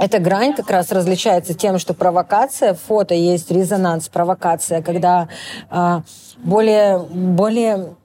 Эта 0.00 0.18
грань 0.18 0.54
как 0.54 0.70
раз 0.70 0.90
различается 0.92 1.52
тем, 1.52 1.78
что 1.78 1.92
провокация, 1.92 2.72
фото 2.72 3.14
есть 3.14 3.50
резонанс, 3.50 4.08
провокация, 4.08 4.80
когда 4.80 5.28
э, 5.70 6.00
более, 6.38 6.98
более 6.98 7.96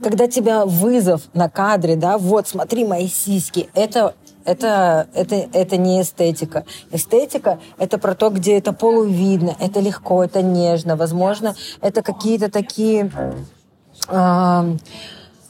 когда 0.00 0.28
тебя 0.28 0.64
вызов 0.64 1.22
на 1.34 1.50
кадре, 1.50 1.96
да, 1.96 2.18
вот, 2.18 2.46
смотри 2.46 2.84
мои 2.84 3.08
сиськи, 3.08 3.68
это 3.74 4.14
это, 4.44 5.08
это, 5.12 5.34
это 5.52 5.76
не 5.76 6.00
эстетика. 6.00 6.64
Эстетика— 6.92 7.58
это 7.78 7.98
про 7.98 8.14
то, 8.14 8.30
где 8.30 8.56
это 8.56 8.72
полувидно, 8.72 9.54
это 9.58 9.80
легко, 9.80 10.24
это 10.24 10.42
нежно. 10.42 10.96
Возможно, 10.96 11.54
это 11.82 12.02
какие-то 12.02 12.50
такие... 12.50 13.10
Э, 14.08 14.76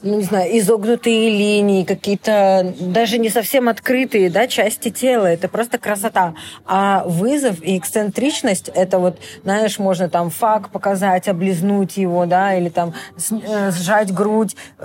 ну, 0.03 0.17
не 0.17 0.23
знаю, 0.23 0.57
изогнутые 0.57 1.29
линии, 1.29 1.83
какие-то 1.83 2.73
даже 2.79 3.17
не 3.17 3.29
совсем 3.29 3.69
открытые 3.69 4.29
да, 4.29 4.47
части 4.47 4.89
тела. 4.89 5.27
Это 5.27 5.47
просто 5.47 5.77
красота. 5.77 6.33
А 6.65 7.03
вызов 7.05 7.61
и 7.61 7.77
эксцентричность, 7.77 8.69
это 8.69 8.99
вот, 8.99 9.19
знаешь, 9.43 9.79
можно 9.79 10.09
там 10.09 10.29
фак 10.29 10.69
показать, 10.69 11.27
облизнуть 11.27 11.97
его, 11.97 12.25
да, 12.25 12.55
или 12.55 12.69
там 12.69 12.93
э, 13.31 13.71
сжать 13.71 14.13
грудь 14.13 14.55
э, 14.79 14.83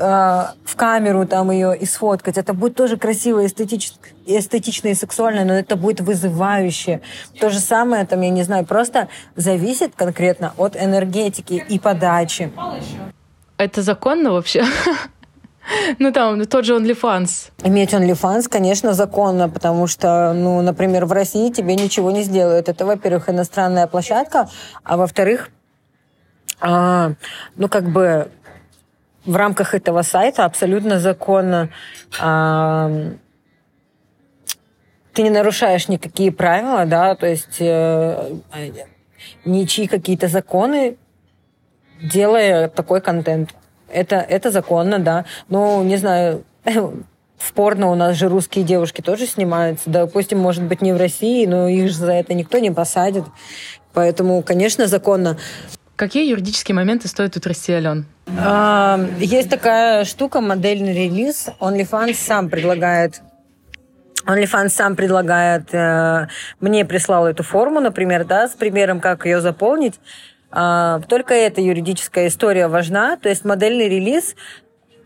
в 0.64 0.76
камеру, 0.76 1.26
там 1.26 1.50
ее 1.50 1.76
и 1.76 1.86
сфоткать. 1.86 2.36
Это 2.36 2.52
будет 2.52 2.74
тоже 2.74 2.96
красиво, 2.96 3.44
эстетично, 3.46 3.96
эстетично 4.26 4.88
и 4.88 4.94
сексуально, 4.94 5.44
но 5.44 5.54
это 5.54 5.76
будет 5.76 6.00
вызывающе. 6.00 7.00
То 7.40 7.50
же 7.50 7.60
самое, 7.60 8.04
там, 8.04 8.20
я 8.20 8.30
не 8.30 8.42
знаю, 8.42 8.66
просто 8.66 9.08
зависит 9.34 9.92
конкретно 9.96 10.52
от 10.58 10.76
энергетики 10.76 11.64
и 11.68 11.78
подачи. 11.78 12.52
Это 13.58 13.82
законно 13.82 14.32
вообще? 14.32 14.64
Ну, 15.98 16.12
там, 16.12 16.46
тот 16.46 16.64
же 16.64 16.76
OnlyFans. 16.76 17.50
Иметь 17.64 17.92
OnlyFans, 17.92 18.48
конечно, 18.48 18.92
законно, 18.92 19.48
потому 19.48 19.88
что, 19.88 20.32
ну, 20.32 20.62
например, 20.62 21.06
в 21.06 21.12
России 21.12 21.50
тебе 21.50 21.74
ничего 21.74 22.12
не 22.12 22.22
сделают. 22.22 22.68
Это, 22.68 22.86
во-первых, 22.86 23.28
иностранная 23.28 23.88
площадка, 23.88 24.48
а 24.84 24.96
во-вторых, 24.96 25.50
а, 26.60 27.14
ну, 27.56 27.68
как 27.68 27.88
бы 27.88 28.30
в 29.24 29.34
рамках 29.34 29.74
этого 29.74 30.02
сайта 30.02 30.44
абсолютно 30.44 31.00
законно 31.00 31.70
а, 32.20 32.88
ты 35.16 35.22
не 35.22 35.30
нарушаешь 35.30 35.88
никакие 35.88 36.30
правила, 36.30 36.84
да, 36.84 37.14
то 37.14 37.26
есть 37.26 37.56
э, 37.58 38.36
ничьи 39.46 39.86
какие-то 39.86 40.28
законы 40.28 40.98
делая 42.00 42.68
такой 42.68 43.00
контент. 43.00 43.54
Это, 43.88 44.16
это 44.16 44.50
законно, 44.50 44.98
да. 44.98 45.24
Ну, 45.48 45.82
не 45.82 45.96
знаю, 45.96 46.44
в 46.64 47.52
порно 47.52 47.90
у 47.90 47.94
нас 47.94 48.16
же 48.16 48.28
русские 48.28 48.64
девушки 48.64 49.00
тоже 49.00 49.26
снимаются. 49.26 49.88
Допустим, 49.90 50.38
может 50.38 50.64
быть, 50.64 50.82
не 50.82 50.92
в 50.92 50.96
России, 50.96 51.46
но 51.46 51.68
их 51.68 51.88
же 51.88 51.96
за 51.96 52.12
это 52.12 52.34
никто 52.34 52.58
не 52.58 52.70
посадит. 52.70 53.24
Поэтому, 53.92 54.42
конечно, 54.42 54.86
законно. 54.86 55.38
Какие 55.96 56.28
юридические 56.28 56.74
моменты 56.74 57.08
стоит 57.08 57.36
утрясти, 57.36 57.72
Ален? 57.72 58.06
А, 58.38 59.00
есть 59.18 59.48
такая 59.48 60.04
штука, 60.04 60.40
модельный 60.40 60.92
релиз. 60.92 61.48
OnlyFans 61.60 62.14
сам 62.14 62.50
предлагает 62.50 63.22
OnlyFans 64.26 64.70
сам 64.70 64.96
предлагает, 64.96 65.72
э, 65.72 66.26
мне 66.60 66.84
прислал 66.84 67.26
эту 67.26 67.44
форму, 67.44 67.80
например, 67.80 68.24
да, 68.24 68.48
с 68.48 68.54
примером, 68.54 69.00
как 69.00 69.24
ее 69.24 69.40
заполнить. 69.40 70.00
А, 70.58 71.00
только 71.00 71.34
эта 71.34 71.60
юридическая 71.60 72.28
история 72.28 72.66
важна, 72.68 73.18
то 73.18 73.28
есть 73.28 73.44
модельный 73.44 73.90
релиз 73.90 74.34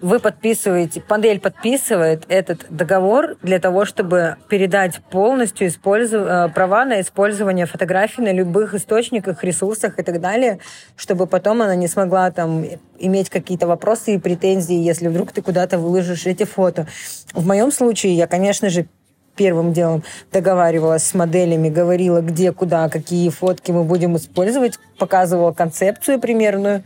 вы 0.00 0.20
подписываете, 0.20 1.02
модель 1.08 1.40
подписывает 1.40 2.24
этот 2.28 2.66
договор 2.70 3.36
для 3.42 3.58
того, 3.58 3.84
чтобы 3.84 4.36
передать 4.48 5.00
полностью 5.10 5.66
использов... 5.66 6.24
Э, 6.26 6.48
права 6.48 6.84
на 6.84 7.00
использование 7.00 7.66
фотографий 7.66 8.22
на 8.22 8.32
любых 8.32 8.74
источниках, 8.74 9.44
ресурсах 9.44 9.98
и 9.98 10.02
так 10.02 10.20
далее, 10.20 10.60
чтобы 10.96 11.26
потом 11.26 11.62
она 11.62 11.74
не 11.74 11.88
смогла 11.88 12.30
там 12.30 12.64
иметь 12.98 13.28
какие-то 13.28 13.66
вопросы 13.66 14.14
и 14.14 14.18
претензии, 14.18 14.76
если 14.76 15.08
вдруг 15.08 15.32
ты 15.32 15.42
куда-то 15.42 15.78
выложишь 15.78 16.26
эти 16.26 16.44
фото. 16.44 16.86
В 17.34 17.44
моем 17.44 17.72
случае 17.72 18.14
я, 18.14 18.26
конечно 18.26 18.70
же, 18.70 18.86
первым 19.40 19.72
делом 19.72 20.02
договаривалась 20.30 21.02
с 21.02 21.14
моделями, 21.14 21.70
говорила, 21.70 22.20
где, 22.20 22.52
куда, 22.52 22.90
какие 22.90 23.30
фотки 23.30 23.72
мы 23.72 23.84
будем 23.84 24.14
использовать, 24.18 24.78
показывала 24.98 25.52
концепцию 25.52 26.20
примерную. 26.20 26.84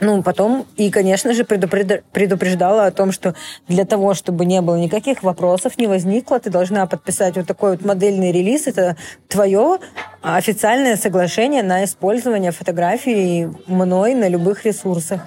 Ну, 0.00 0.24
потом, 0.24 0.66
и, 0.76 0.90
конечно 0.90 1.32
же, 1.34 1.44
предупреждала 1.44 2.86
о 2.86 2.90
том, 2.90 3.12
что 3.12 3.36
для 3.68 3.84
того, 3.84 4.14
чтобы 4.14 4.44
не 4.44 4.60
было 4.60 4.74
никаких 4.74 5.22
вопросов, 5.22 5.78
не 5.78 5.86
возникло, 5.86 6.40
ты 6.40 6.50
должна 6.50 6.84
подписать 6.86 7.36
вот 7.36 7.46
такой 7.46 7.70
вот 7.70 7.84
модельный 7.84 8.32
релиз. 8.32 8.66
Это 8.66 8.96
твое 9.28 9.78
официальное 10.22 10.96
соглашение 10.96 11.62
на 11.62 11.84
использование 11.84 12.50
фотографий 12.50 13.50
мной 13.68 14.14
на 14.14 14.26
любых 14.26 14.64
ресурсах. 14.64 15.20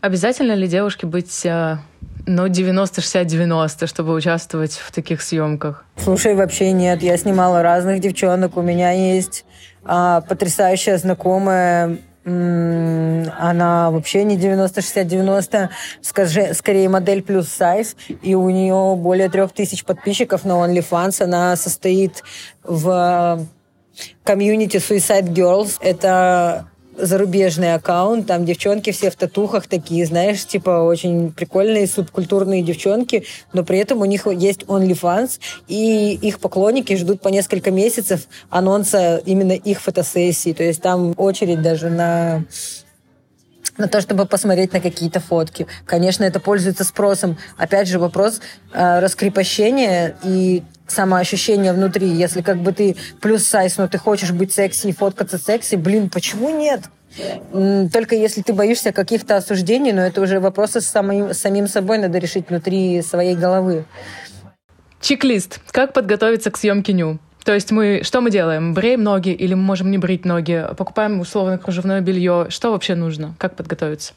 Обязательно 0.00 0.52
ли 0.52 0.68
девушке 0.68 1.06
быть 1.06 1.46
ну, 2.26 2.46
90-60-90, 2.46 3.86
чтобы 3.86 4.14
участвовать 4.14 4.72
в 4.72 4.92
таких 4.92 5.22
съемках? 5.22 5.84
Слушай, 5.96 6.34
вообще 6.34 6.72
нет. 6.72 7.02
Я 7.02 7.16
снимала 7.16 7.62
разных 7.62 8.00
девчонок. 8.00 8.56
У 8.56 8.62
меня 8.62 8.90
есть 8.90 9.44
а, 9.84 10.20
потрясающая 10.22 10.98
знакомая 10.98 11.98
она 12.26 13.90
вообще 13.92 14.24
не 14.24 14.36
90-60-90, 14.36 15.68
скорее 16.54 16.88
модель 16.88 17.22
плюс 17.22 17.46
сайз, 17.46 17.94
и 18.20 18.34
у 18.34 18.50
нее 18.50 18.96
более 18.96 19.28
трех 19.28 19.52
тысяч 19.52 19.84
подписчиков 19.84 20.44
на 20.44 20.54
OnlyFans. 20.54 21.22
Она 21.22 21.54
состоит 21.54 22.24
в 22.64 23.46
комьюнити 24.24 24.78
Suicide 24.78 25.32
Girls. 25.32 25.76
Это 25.80 26.66
зарубежный 26.98 27.74
аккаунт, 27.74 28.26
там 28.26 28.44
девчонки 28.44 28.90
все 28.92 29.10
в 29.10 29.16
татухах 29.16 29.66
такие, 29.66 30.06
знаешь, 30.06 30.44
типа 30.44 30.82
очень 30.82 31.32
прикольные 31.32 31.86
субкультурные 31.86 32.62
девчонки, 32.62 33.24
но 33.52 33.64
при 33.64 33.78
этом 33.78 34.00
у 34.00 34.04
них 34.04 34.26
есть 34.26 34.62
OnlyFans, 34.64 35.38
и 35.68 36.14
их 36.14 36.40
поклонники 36.40 36.96
ждут 36.96 37.20
по 37.20 37.28
несколько 37.28 37.70
месяцев 37.70 38.26
анонса 38.50 39.22
именно 39.24 39.52
их 39.52 39.80
фотосессии, 39.80 40.52
то 40.52 40.62
есть 40.62 40.82
там 40.82 41.14
очередь 41.16 41.62
даже 41.62 41.90
на 41.90 42.44
на 43.78 43.88
то, 43.88 44.00
чтобы 44.00 44.24
посмотреть 44.24 44.72
на 44.72 44.80
какие-то 44.80 45.20
фотки. 45.20 45.66
Конечно, 45.84 46.24
это 46.24 46.40
пользуется 46.40 46.82
спросом. 46.82 47.36
Опять 47.58 47.88
же, 47.88 47.98
вопрос 47.98 48.40
э, 48.72 49.00
раскрепощения 49.00 50.16
и 50.24 50.62
самоощущение 50.86 51.72
внутри. 51.72 52.08
Если 52.08 52.42
как 52.42 52.58
бы 52.58 52.72
ты 52.72 52.96
плюс 53.20 53.44
сайз, 53.44 53.76
но 53.78 53.88
ты 53.88 53.98
хочешь 53.98 54.32
быть 54.32 54.52
секси 54.52 54.88
и 54.88 54.92
фоткаться 54.92 55.38
секси, 55.38 55.76
блин, 55.76 56.10
почему 56.10 56.50
нет? 56.50 56.82
Только 57.92 58.14
если 58.14 58.42
ты 58.42 58.52
боишься 58.52 58.92
каких-то 58.92 59.36
осуждений, 59.36 59.92
но 59.92 60.02
это 60.02 60.20
уже 60.20 60.38
вопросы 60.38 60.80
с 60.80 60.86
самим, 60.86 61.32
самим 61.32 61.66
собой 61.66 61.98
надо 61.98 62.18
решить 62.18 62.48
внутри 62.48 63.00
своей 63.02 63.34
головы. 63.34 63.84
Чек-лист. 65.00 65.60
Как 65.70 65.92
подготовиться 65.92 66.50
к 66.50 66.56
съемке 66.56 66.92
ню? 66.92 67.18
То 67.44 67.54
есть 67.54 67.70
мы 67.70 68.00
что 68.02 68.20
мы 68.20 68.30
делаем? 68.30 68.74
Бреем 68.74 69.04
ноги 69.04 69.30
или 69.30 69.54
мы 69.54 69.62
можем 69.62 69.90
не 69.90 69.98
брить 69.98 70.24
ноги? 70.24 70.66
Покупаем 70.76 71.20
условно 71.20 71.58
кружевное 71.58 72.00
белье? 72.00 72.46
Что 72.48 72.72
вообще 72.72 72.96
нужно? 72.96 73.34
Как 73.38 73.54
подготовиться? 73.54 74.14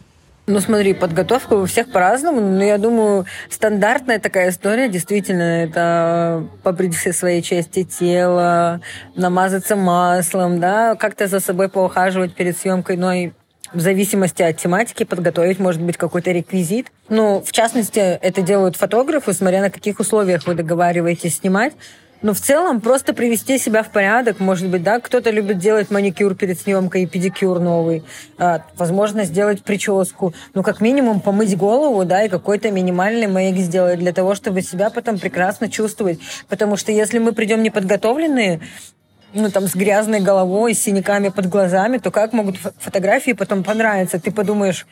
Ну, 0.50 0.60
смотри, 0.62 0.96
подготовка 0.96 1.54
у 1.54 1.66
всех 1.68 1.92
по-разному, 1.92 2.42
но 2.42 2.64
я 2.64 2.80
думаю, 2.80 3.28
стандартная 3.52 4.18
такая 4.18 4.50
история, 4.50 4.90
действительно, 4.90 5.44
это 5.44 6.44
побрить 6.64 6.96
все 6.96 7.14
свои 7.14 7.44
части 7.44 7.84
тела, 7.84 8.82
намазаться 9.16 9.76
маслом, 9.76 10.60
да, 10.60 10.96
как-то 10.96 11.28
за 11.28 11.40
собой 11.40 11.70
поухаживать 11.70 12.34
перед 12.34 12.58
съемкой, 12.58 12.98
но 12.98 13.14
и 13.14 13.30
в 13.74 13.80
зависимости 13.80 14.42
от 14.42 14.58
тематики 14.58 15.04
подготовить, 15.04 15.60
может 15.60 15.84
быть, 15.84 15.98
какой-то 15.98 16.32
реквизит. 16.32 16.88
Ну, 17.10 17.44
в 17.46 17.52
частности, 17.52 18.00
это 18.00 18.42
делают 18.42 18.76
фотографы, 18.76 19.34
смотря 19.34 19.62
на 19.62 19.70
каких 19.70 20.00
условиях 20.00 20.48
вы 20.48 20.56
договариваетесь 20.56 21.38
снимать. 21.38 21.74
Но 22.22 22.34
в 22.34 22.42
целом 22.42 22.82
просто 22.82 23.14
привести 23.14 23.58
себя 23.58 23.82
в 23.82 23.92
порядок, 23.92 24.40
может 24.40 24.68
быть, 24.68 24.84
да, 24.84 25.00
кто-то 25.00 25.30
любит 25.30 25.58
делать 25.58 25.90
маникюр 25.90 26.36
перед 26.36 26.60
съемкой 26.60 27.04
и 27.04 27.06
педикюр 27.06 27.60
новый, 27.60 28.04
а, 28.38 28.62
возможно, 28.76 29.24
сделать 29.24 29.64
прическу, 29.64 30.34
ну, 30.54 30.62
как 30.62 30.82
минимум 30.82 31.22
помыть 31.22 31.56
голову, 31.56 32.04
да, 32.04 32.24
и 32.24 32.30
какой-то 32.30 32.72
минимальный 32.72 33.28
мейк 33.28 33.58
сделать 33.58 34.00
для 34.00 34.12
того, 34.12 34.36
чтобы 34.36 34.62
себя 34.62 34.90
потом 34.90 35.18
прекрасно 35.18 35.70
чувствовать. 35.70 36.20
Потому 36.50 36.76
что 36.76 36.92
если 36.92 37.20
мы 37.20 37.32
придем 37.32 37.64
неподготовленные, 37.64 38.60
ну, 39.34 39.50
там, 39.50 39.68
с 39.68 39.76
грязной 39.76 40.20
головой, 40.20 40.74
с 40.74 40.82
синяками 40.84 41.30
под 41.30 41.48
глазами, 41.48 42.00
то 42.00 42.12
как 42.12 42.34
могут 42.34 42.58
фотографии 42.58 43.32
потом 43.32 43.64
понравиться? 43.64 44.20
Ты 44.20 44.32
подумаешь, 44.32 44.88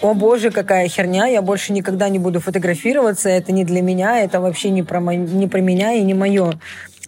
о 0.00 0.14
боже, 0.14 0.50
какая 0.50 0.88
херня, 0.88 1.26
я 1.26 1.42
больше 1.42 1.72
никогда 1.72 2.08
не 2.08 2.18
буду 2.18 2.40
фотографироваться, 2.40 3.28
это 3.28 3.52
не 3.52 3.64
для 3.64 3.82
меня, 3.82 4.20
это 4.20 4.40
вообще 4.40 4.70
не 4.70 4.82
про, 4.82 5.00
не 5.00 5.46
про 5.48 5.60
меня 5.60 5.92
и 5.92 6.02
не 6.02 6.14
мое. 6.14 6.54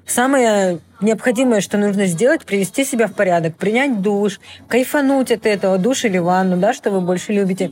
Самое 0.07 0.81
необходимое, 1.01 1.61
что 1.61 1.79
нужно 1.79 2.07
сделать, 2.07 2.45
привести 2.45 2.85
себя 2.85 3.07
в 3.07 3.13
порядок, 3.13 3.57
принять 3.57 4.03
душ, 4.03 4.41
кайфануть 4.67 5.31
от 5.31 5.47
этого, 5.47 5.79
душ 5.79 6.05
или 6.05 6.19
ванну, 6.19 6.57
да, 6.57 6.73
что 6.73 6.91
вы 6.91 7.01
больше 7.01 7.33
любите. 7.33 7.71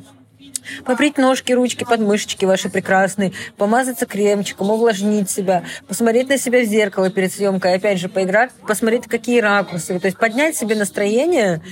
Побрить 0.84 1.18
ножки, 1.18 1.52
ручки, 1.52 1.84
подмышечки 1.84 2.44
ваши 2.44 2.68
прекрасные, 2.68 3.32
помазаться 3.56 4.06
кремчиком, 4.06 4.70
увлажнить 4.70 5.30
себя, 5.30 5.64
посмотреть 5.88 6.28
на 6.28 6.38
себя 6.38 6.60
в 6.60 6.64
зеркало 6.64 7.10
перед 7.10 7.32
съемкой, 7.32 7.74
опять 7.74 7.98
же, 7.98 8.08
поиграть, 8.08 8.50
посмотреть, 8.66 9.06
какие 9.06 9.40
ракурсы. 9.40 9.98
То 9.98 10.06
есть 10.06 10.18
поднять 10.18 10.56
себе 10.56 10.76
настроение 10.76 11.62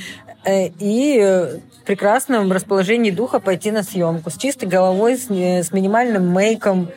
и 0.47 1.59
в 1.83 1.85
прекрасном 1.85 2.53
расположении 2.53 3.11
духа 3.11 3.41
пойти 3.41 3.71
на 3.71 3.83
съемку 3.83 4.31
с 4.31 4.37
чистой 4.37 4.67
головой, 4.67 5.17
с, 5.17 5.29
с 5.29 5.73
минимальным 5.73 6.29
мейком, 6.29 6.91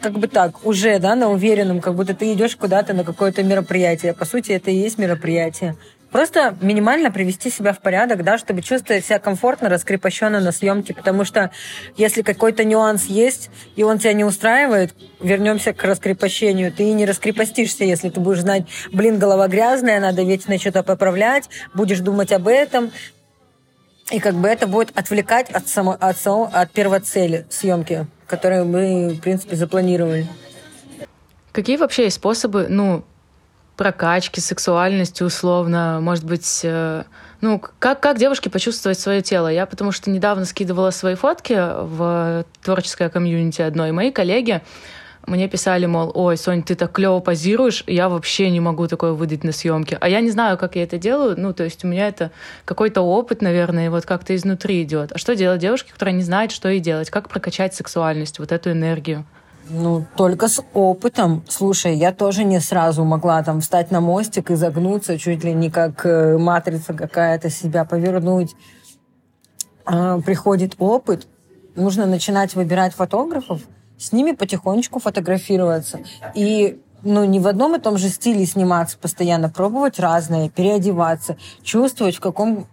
как 0.00 0.12
бы 0.12 0.26
так, 0.28 0.64
уже, 0.66 0.98
да, 0.98 1.14
на 1.14 1.30
уверенном, 1.30 1.80
как 1.80 1.94
будто 1.94 2.14
ты 2.14 2.32
идешь 2.32 2.56
куда-то 2.56 2.94
на 2.94 3.04
какое-то 3.04 3.42
мероприятие. 3.42 4.14
По 4.14 4.24
сути, 4.24 4.52
это 4.52 4.70
и 4.70 4.74
есть 4.74 4.98
мероприятие. 4.98 5.76
Просто 6.10 6.56
минимально 6.60 7.12
привести 7.12 7.50
себя 7.50 7.72
в 7.72 7.78
порядок, 7.78 8.24
да, 8.24 8.36
чтобы 8.36 8.62
чувствовать 8.62 9.04
себя 9.04 9.18
комфортно, 9.18 9.68
раскрепощенно 9.68 10.40
на 10.40 10.50
съемке, 10.50 10.92
потому 10.92 11.24
что 11.24 11.50
если 11.96 12.22
какой-то 12.22 12.64
нюанс 12.64 13.04
есть, 13.04 13.50
и 13.76 13.84
он 13.84 13.98
тебя 13.98 14.12
не 14.12 14.24
устраивает, 14.24 14.92
вернемся 15.20 15.72
к 15.72 15.84
раскрепощению. 15.84 16.72
Ты 16.72 16.92
не 16.92 17.06
раскрепостишься, 17.06 17.84
если 17.84 18.08
ты 18.08 18.18
будешь 18.18 18.40
знать, 18.40 18.64
блин, 18.92 19.18
голова 19.18 19.46
грязная, 19.46 20.00
надо 20.00 20.22
вечно 20.22 20.58
что-то 20.58 20.82
поправлять, 20.82 21.48
будешь 21.74 22.00
думать 22.00 22.32
об 22.32 22.48
этом, 22.48 22.90
и 24.10 24.18
как 24.18 24.34
бы 24.34 24.48
это 24.48 24.66
будет 24.66 24.96
отвлекать 24.98 25.50
от, 25.50 25.68
само, 25.68 25.96
от, 25.98 26.16
само, 26.16 26.50
от 26.52 26.72
первоцели 26.72 27.46
съемки, 27.48 28.06
которую 28.26 28.64
мы, 28.64 29.10
в 29.10 29.20
принципе, 29.20 29.54
запланировали. 29.54 30.26
Какие 31.52 31.76
вообще 31.76 32.04
есть 32.04 32.16
способы, 32.16 32.66
ну, 32.68 33.04
прокачки, 33.80 34.40
сексуальности 34.40 35.22
условно, 35.22 36.00
может 36.02 36.26
быть, 36.26 36.60
э, 36.64 37.04
ну, 37.40 37.58
как, 37.78 38.00
как 38.00 38.18
девушке 38.18 38.50
почувствовать 38.50 39.00
свое 39.00 39.22
тело? 39.22 39.48
Я 39.48 39.64
потому 39.64 39.90
что 39.90 40.10
недавно 40.10 40.44
скидывала 40.44 40.90
свои 40.90 41.14
фотки 41.14 41.54
в 41.54 42.44
творческое 42.62 43.08
комьюнити 43.08 43.62
одной, 43.62 43.92
мои 43.92 44.10
коллеги 44.10 44.60
мне 45.26 45.48
писали, 45.48 45.86
мол, 45.86 46.12
ой, 46.14 46.36
Сонь, 46.36 46.62
ты 46.62 46.74
так 46.74 46.92
клево 46.92 47.20
позируешь, 47.20 47.82
я 47.86 48.10
вообще 48.10 48.50
не 48.50 48.60
могу 48.60 48.86
такое 48.86 49.12
выдать 49.12 49.44
на 49.44 49.52
съемке. 49.52 49.96
А 49.98 50.10
я 50.10 50.20
не 50.20 50.30
знаю, 50.30 50.58
как 50.58 50.76
я 50.76 50.82
это 50.82 50.98
делаю. 50.98 51.36
Ну, 51.38 51.54
то 51.54 51.64
есть 51.64 51.82
у 51.82 51.88
меня 51.88 52.06
это 52.08 52.32
какой-то 52.66 53.00
опыт, 53.00 53.40
наверное, 53.40 53.86
и 53.86 53.88
вот 53.88 54.04
как-то 54.04 54.36
изнутри 54.36 54.82
идет. 54.82 55.12
А 55.12 55.18
что 55.18 55.34
делать 55.34 55.60
девушке, 55.62 55.90
которая 55.90 56.14
не 56.14 56.22
знает, 56.22 56.52
что 56.52 56.68
ей 56.68 56.80
делать? 56.80 57.08
Как 57.08 57.30
прокачать 57.30 57.74
сексуальность, 57.74 58.40
вот 58.40 58.52
эту 58.52 58.72
энергию? 58.72 59.24
Ну, 59.72 60.04
только 60.16 60.48
с 60.48 60.62
опытом. 60.74 61.44
Слушай, 61.48 61.96
я 61.96 62.12
тоже 62.12 62.42
не 62.42 62.60
сразу 62.60 63.04
могла 63.04 63.42
там 63.42 63.60
встать 63.60 63.90
на 63.92 64.00
мостик 64.00 64.50
и 64.50 64.56
загнуться, 64.56 65.16
чуть 65.16 65.44
ли 65.44 65.52
не 65.52 65.70
как 65.70 66.04
э, 66.04 66.38
матрица 66.38 66.92
какая-то, 66.92 67.50
себя 67.50 67.84
повернуть. 67.84 68.56
А, 69.84 70.20
приходит 70.20 70.74
опыт, 70.78 71.28
нужно 71.76 72.06
начинать 72.06 72.54
выбирать 72.54 72.94
фотографов, 72.94 73.60
с 73.96 74.12
ними 74.12 74.32
потихонечку 74.32 74.98
фотографироваться. 74.98 76.00
И 76.34 76.80
ну, 77.02 77.24
не 77.24 77.38
в 77.38 77.46
одном 77.46 77.76
и 77.76 77.80
том 77.80 77.96
же 77.96 78.08
стиле 78.08 78.46
сниматься 78.46 78.98
постоянно, 78.98 79.50
пробовать 79.50 80.00
разное, 80.00 80.48
переодеваться, 80.48 81.36
чувствовать, 81.62 82.16
в 82.16 82.20
каком 82.20 82.66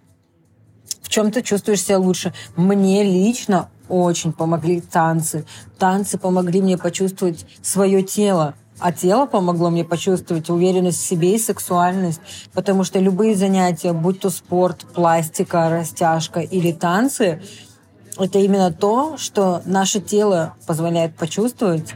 в 1.01 1.09
чем 1.09 1.31
ты 1.31 1.41
чувствуешь 1.41 1.83
себя 1.83 1.99
лучше. 1.99 2.33
Мне 2.57 3.03
лично 3.03 3.69
очень 3.89 4.33
помогли 4.33 4.81
танцы. 4.81 5.45
Танцы 5.77 6.17
помогли 6.17 6.61
мне 6.61 6.77
почувствовать 6.77 7.45
свое 7.61 8.03
тело. 8.03 8.53
А 8.79 8.91
тело 8.91 9.25
помогло 9.25 9.71
мне 9.71 9.83
почувствовать 9.83 10.49
уверенность 10.49 10.99
в 10.99 11.05
себе 11.05 11.35
и 11.35 11.39
сексуальность, 11.39 12.21
потому 12.53 12.83
что 12.83 12.99
любые 12.99 13.35
занятия, 13.35 13.91
будь 13.91 14.19
то 14.19 14.29
спорт, 14.29 14.85
пластика, 14.93 15.69
растяжка 15.69 16.41
или 16.41 16.71
танцы, 16.71 17.41
это 18.19 18.39
именно 18.39 18.71
то, 18.71 19.17
что 19.17 19.61
наше 19.65 19.99
тело 19.99 20.53
позволяет 20.67 21.15
почувствовать 21.15 21.93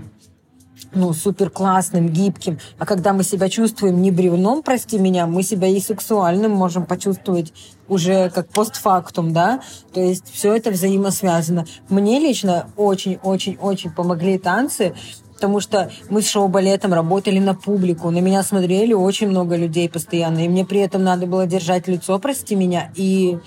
ну, 0.93 1.13
супер 1.13 1.49
классным, 1.49 2.09
гибким. 2.09 2.59
А 2.77 2.85
когда 2.85 3.13
мы 3.13 3.23
себя 3.23 3.49
чувствуем 3.49 4.01
не 4.01 4.11
бревном, 4.11 4.61
прости 4.63 4.97
меня, 4.97 5.25
мы 5.25 5.43
себя 5.43 5.67
и 5.67 5.79
сексуальным 5.79 6.51
можем 6.51 6.85
почувствовать 6.85 7.53
уже 7.87 8.29
как 8.29 8.47
постфактум, 8.49 9.33
да. 9.33 9.61
То 9.93 10.01
есть 10.01 10.31
все 10.31 10.53
это 10.55 10.71
взаимосвязано. 10.71 11.65
Мне 11.89 12.19
лично 12.19 12.67
очень-очень-очень 12.77 13.91
помогли 13.91 14.37
танцы, 14.37 14.93
потому 15.35 15.59
что 15.59 15.91
мы 16.09 16.21
с 16.21 16.29
шоу-балетом 16.29 16.93
работали 16.93 17.39
на 17.39 17.55
публику, 17.55 18.11
на 18.11 18.19
меня 18.19 18.43
смотрели 18.43 18.93
очень 18.93 19.27
много 19.27 19.55
людей 19.55 19.89
постоянно, 19.89 20.45
и 20.45 20.47
мне 20.47 20.65
при 20.65 20.81
этом 20.81 21.03
надо 21.03 21.25
было 21.25 21.47
держать 21.47 21.87
лицо, 21.87 22.19
прости 22.19 22.55
меня, 22.55 22.91
и 22.95 23.39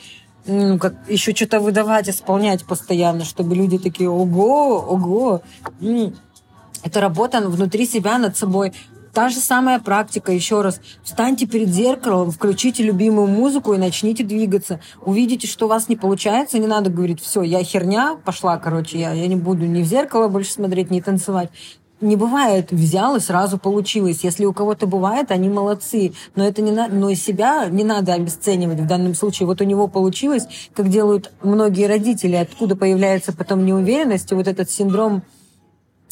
ну, 0.46 0.78
как 0.78 0.94
еще 1.08 1.34
что-то 1.34 1.60
выдавать, 1.60 2.08
исполнять 2.08 2.64
постоянно, 2.64 3.24
чтобы 3.24 3.54
люди 3.54 3.78
такие, 3.78 4.10
ого, 4.10 4.78
ого. 4.78 5.42
Это 6.84 7.00
работа 7.00 7.40
внутри 7.40 7.86
себя 7.86 8.18
над 8.18 8.36
собой. 8.36 8.72
Та 9.14 9.28
же 9.28 9.38
самая 9.38 9.78
практика, 9.78 10.32
еще 10.32 10.60
раз. 10.60 10.80
Встаньте 11.02 11.46
перед 11.46 11.68
зеркалом, 11.68 12.30
включите 12.30 12.82
любимую 12.82 13.28
музыку 13.28 13.72
и 13.72 13.78
начните 13.78 14.24
двигаться. 14.24 14.80
Увидите, 15.00 15.46
что 15.46 15.66
у 15.66 15.68
вас 15.68 15.88
не 15.88 15.96
получается, 15.96 16.58
не 16.58 16.66
надо 16.66 16.90
говорить, 16.90 17.22
все, 17.22 17.42
я 17.42 17.62
херня, 17.62 18.16
пошла, 18.24 18.58
короче, 18.58 18.98
я, 18.98 19.12
я 19.12 19.26
не 19.28 19.36
буду 19.36 19.66
ни 19.66 19.82
в 19.82 19.86
зеркало 19.86 20.28
больше 20.28 20.52
смотреть, 20.52 20.90
ни 20.90 21.00
танцевать 21.00 21.50
не 22.00 22.16
бывает, 22.16 22.70
взял 22.70 23.16
и 23.16 23.20
сразу 23.20 23.58
получилось. 23.58 24.20
Если 24.22 24.44
у 24.44 24.52
кого-то 24.52 24.86
бывает, 24.86 25.30
они 25.30 25.48
молодцы. 25.48 26.12
Но 26.34 26.46
это 26.46 26.62
не 26.62 26.70
надо, 26.70 26.94
но 26.94 27.10
и 27.10 27.14
себя 27.14 27.66
не 27.66 27.84
надо 27.84 28.12
обесценивать 28.12 28.80
в 28.80 28.86
данном 28.86 29.14
случае. 29.14 29.46
Вот 29.46 29.60
у 29.60 29.64
него 29.64 29.88
получилось, 29.88 30.46
как 30.74 30.88
делают 30.88 31.32
многие 31.42 31.86
родители, 31.86 32.36
откуда 32.36 32.76
появляется 32.76 33.32
потом 33.32 33.64
неуверенность 33.64 34.30
и 34.30 34.34
вот 34.34 34.48
этот 34.48 34.70
синдром 34.70 35.22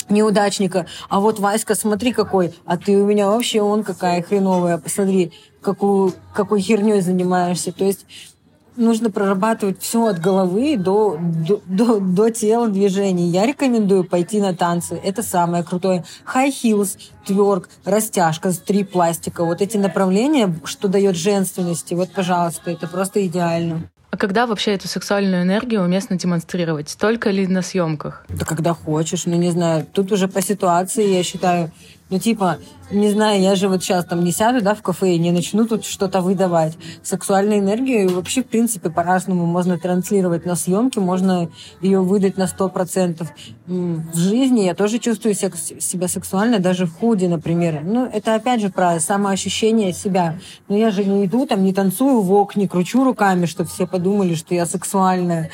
неудачника. 0.09 0.87
А 1.09 1.21
вот 1.21 1.39
Васька, 1.39 1.75
смотри 1.75 2.13
какой, 2.13 2.55
а 2.65 2.77
ты 2.77 2.97
у 2.97 3.07
меня 3.07 3.29
вообще 3.29 3.63
он 3.63 3.85
какая 3.85 4.23
хреновая, 4.23 4.79
посмотри, 4.79 5.33
какую, 5.61 6.15
какой 6.35 6.61
херней 6.61 7.01
занимаешься. 7.01 7.73
То 7.73 7.85
есть 7.85 8.07
нужно 8.77 9.11
прорабатывать 9.11 9.81
все 9.81 10.07
от 10.07 10.19
головы 10.19 10.77
до, 10.77 11.19
до, 11.21 11.61
до, 11.67 12.01
до 12.01 12.31
тела 12.31 12.69
движений. 12.69 13.29
Я 13.29 13.47
рекомендую 13.47 14.05
пойти 14.05 14.41
на 14.41 14.55
танцы. 14.55 15.01
Это 15.03 15.23
самое 15.23 15.65
крутое. 15.65 16.05
High 16.35 16.51
heels, 16.51 16.99
тверк, 17.27 17.69
растяжка, 17.85 18.53
стрип 18.53 18.93
пластика. 18.93 19.45
Вот 19.45 19.61
эти 19.61 19.77
направления, 19.77 20.55
что 20.65 20.89
дает 20.89 21.17
женственности. 21.17 21.95
Вот, 21.95 22.11
пожалуйста, 22.13 22.71
это 22.71 22.87
просто 22.87 23.27
идеально. 23.27 23.91
А 24.13 24.19
когда 24.19 24.47
вообще 24.47 24.73
эту 24.73 24.89
сексуальную 24.89 25.43
энергию 25.43 25.81
уместно 25.83 26.19
демонстрировать? 26.19 26.95
Только 27.01 27.31
ли 27.31 27.47
на 27.47 27.63
съемках? 27.63 28.27
Да 28.29 28.45
когда 28.45 28.75
хочешь, 28.75 29.25
ну 29.25 29.37
не 29.37 29.51
знаю. 29.51 29.87
Тут 29.91 30.13
уже 30.13 30.29
по 30.29 30.43
ситуации, 30.43 31.15
я 31.17 31.23
считаю, 31.23 31.71
ну, 32.13 32.19
типа, 32.19 32.59
не 32.91 33.11
знаю, 33.11 33.41
я 33.41 33.55
же 33.55 33.69
вот 33.69 33.83
сейчас 33.83 34.05
там 34.05 34.23
не 34.23 34.33
сяду, 34.33 34.61
да, 34.61 34.75
в 34.75 34.83
кафе 34.83 35.15
и 35.15 35.19
не 35.19 35.33
начну 35.33 35.67
тут 35.67 35.87
что-то 35.87 36.21
выдавать. 36.21 36.77
Сексуальную 37.03 37.61
энергию 37.61 38.15
вообще, 38.15 38.43
в 38.43 38.49
принципе, 38.49 38.91
по-разному 38.91 39.47
можно 39.47 39.79
транслировать 39.79 40.45
на 40.45 40.55
съемке, 40.55 41.01
можно 41.01 41.49
ее 41.81 42.03
выдать 42.03 42.37
на 42.37 42.47
сто 42.47 42.69
процентов. 42.69 43.29
В 43.67 44.15
жизни 44.19 44.61
я 44.61 44.75
тоже 44.75 44.99
чувствую 44.99 45.35
себя 45.35 46.07
сексуально, 46.07 46.59
даже 46.59 46.85
в 46.85 46.93
худе, 46.93 47.29
например. 47.29 47.81
Ну, 47.83 48.05
это 48.05 48.35
опять 48.35 48.61
же 48.61 48.69
про 48.69 49.01
самоощущение 49.01 49.95
себя. 49.95 50.39
Но 50.69 50.77
я 50.77 50.91
же 50.91 51.07
не 51.07 51.25
иду 51.25 51.47
там, 51.47 51.65
не 51.65 51.73
танцую 51.73 52.21
в 52.21 52.35
окне, 52.35 52.69
кручу 52.69 53.05
руками, 53.05 53.47
чтобы 53.47 53.71
все 53.71 53.87
подумали, 53.87 54.35
что 54.35 54.55
я 54.55 54.67
сексуальная. 54.67 55.51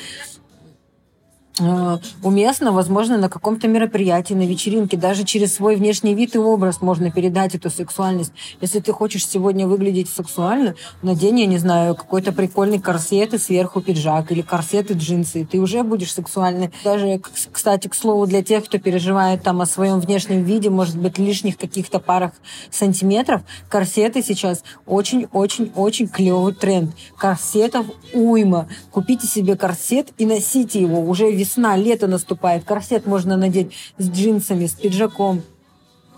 Э, 1.60 1.98
уместно, 2.22 2.72
возможно, 2.72 3.18
на 3.18 3.28
каком-то 3.28 3.68
мероприятии, 3.68 4.34
на 4.34 4.46
вечеринке, 4.46 4.96
даже 4.96 5.24
через 5.24 5.54
свой 5.54 5.76
внешний 5.76 6.14
вид 6.14 6.34
и 6.34 6.38
образ 6.38 6.80
можно 6.80 7.10
передать 7.10 7.54
эту 7.54 7.70
сексуальность. 7.70 8.32
Если 8.60 8.80
ты 8.80 8.92
хочешь 8.92 9.26
сегодня 9.26 9.66
выглядеть 9.66 10.08
сексуально, 10.08 10.74
надень, 11.02 11.40
я 11.40 11.46
не 11.46 11.58
знаю, 11.58 11.94
какой-то 11.94 12.32
прикольный 12.32 12.80
корсет 12.80 13.34
и 13.34 13.38
сверху 13.38 13.80
пиджак, 13.80 14.30
или 14.32 14.42
корсет 14.42 14.90
и 14.90 14.94
джинсы, 14.94 15.42
и 15.42 15.44
ты 15.44 15.58
уже 15.58 15.82
будешь 15.82 16.12
сексуальной. 16.12 16.70
Даже, 16.84 17.20
кстати, 17.52 17.88
к 17.88 17.94
слову, 17.94 18.26
для 18.26 18.42
тех, 18.42 18.64
кто 18.64 18.78
переживает 18.78 19.42
там 19.42 19.60
о 19.60 19.66
своем 19.66 20.00
внешнем 20.00 20.44
виде, 20.44 20.70
может 20.70 20.98
быть, 20.98 21.18
лишних 21.18 21.56
каких-то 21.56 21.98
парах 21.98 22.32
сантиметров, 22.70 23.42
корсеты 23.68 24.22
сейчас 24.22 24.62
очень-очень-очень 24.86 26.08
клевый 26.08 26.54
тренд. 26.54 26.94
Корсетов 27.16 27.86
уйма. 28.12 28.68
Купите 28.90 29.26
себе 29.26 29.56
корсет 29.56 30.08
и 30.18 30.26
носите 30.26 30.80
его 30.80 31.00
уже 31.00 31.30
весной 31.30 31.47
весна, 31.48 31.76
лето 31.76 32.06
наступает, 32.06 32.64
корсет 32.64 33.06
можно 33.06 33.36
надеть 33.36 33.72
с 33.98 34.08
джинсами, 34.08 34.66
с 34.66 34.72
пиджаком, 34.72 35.42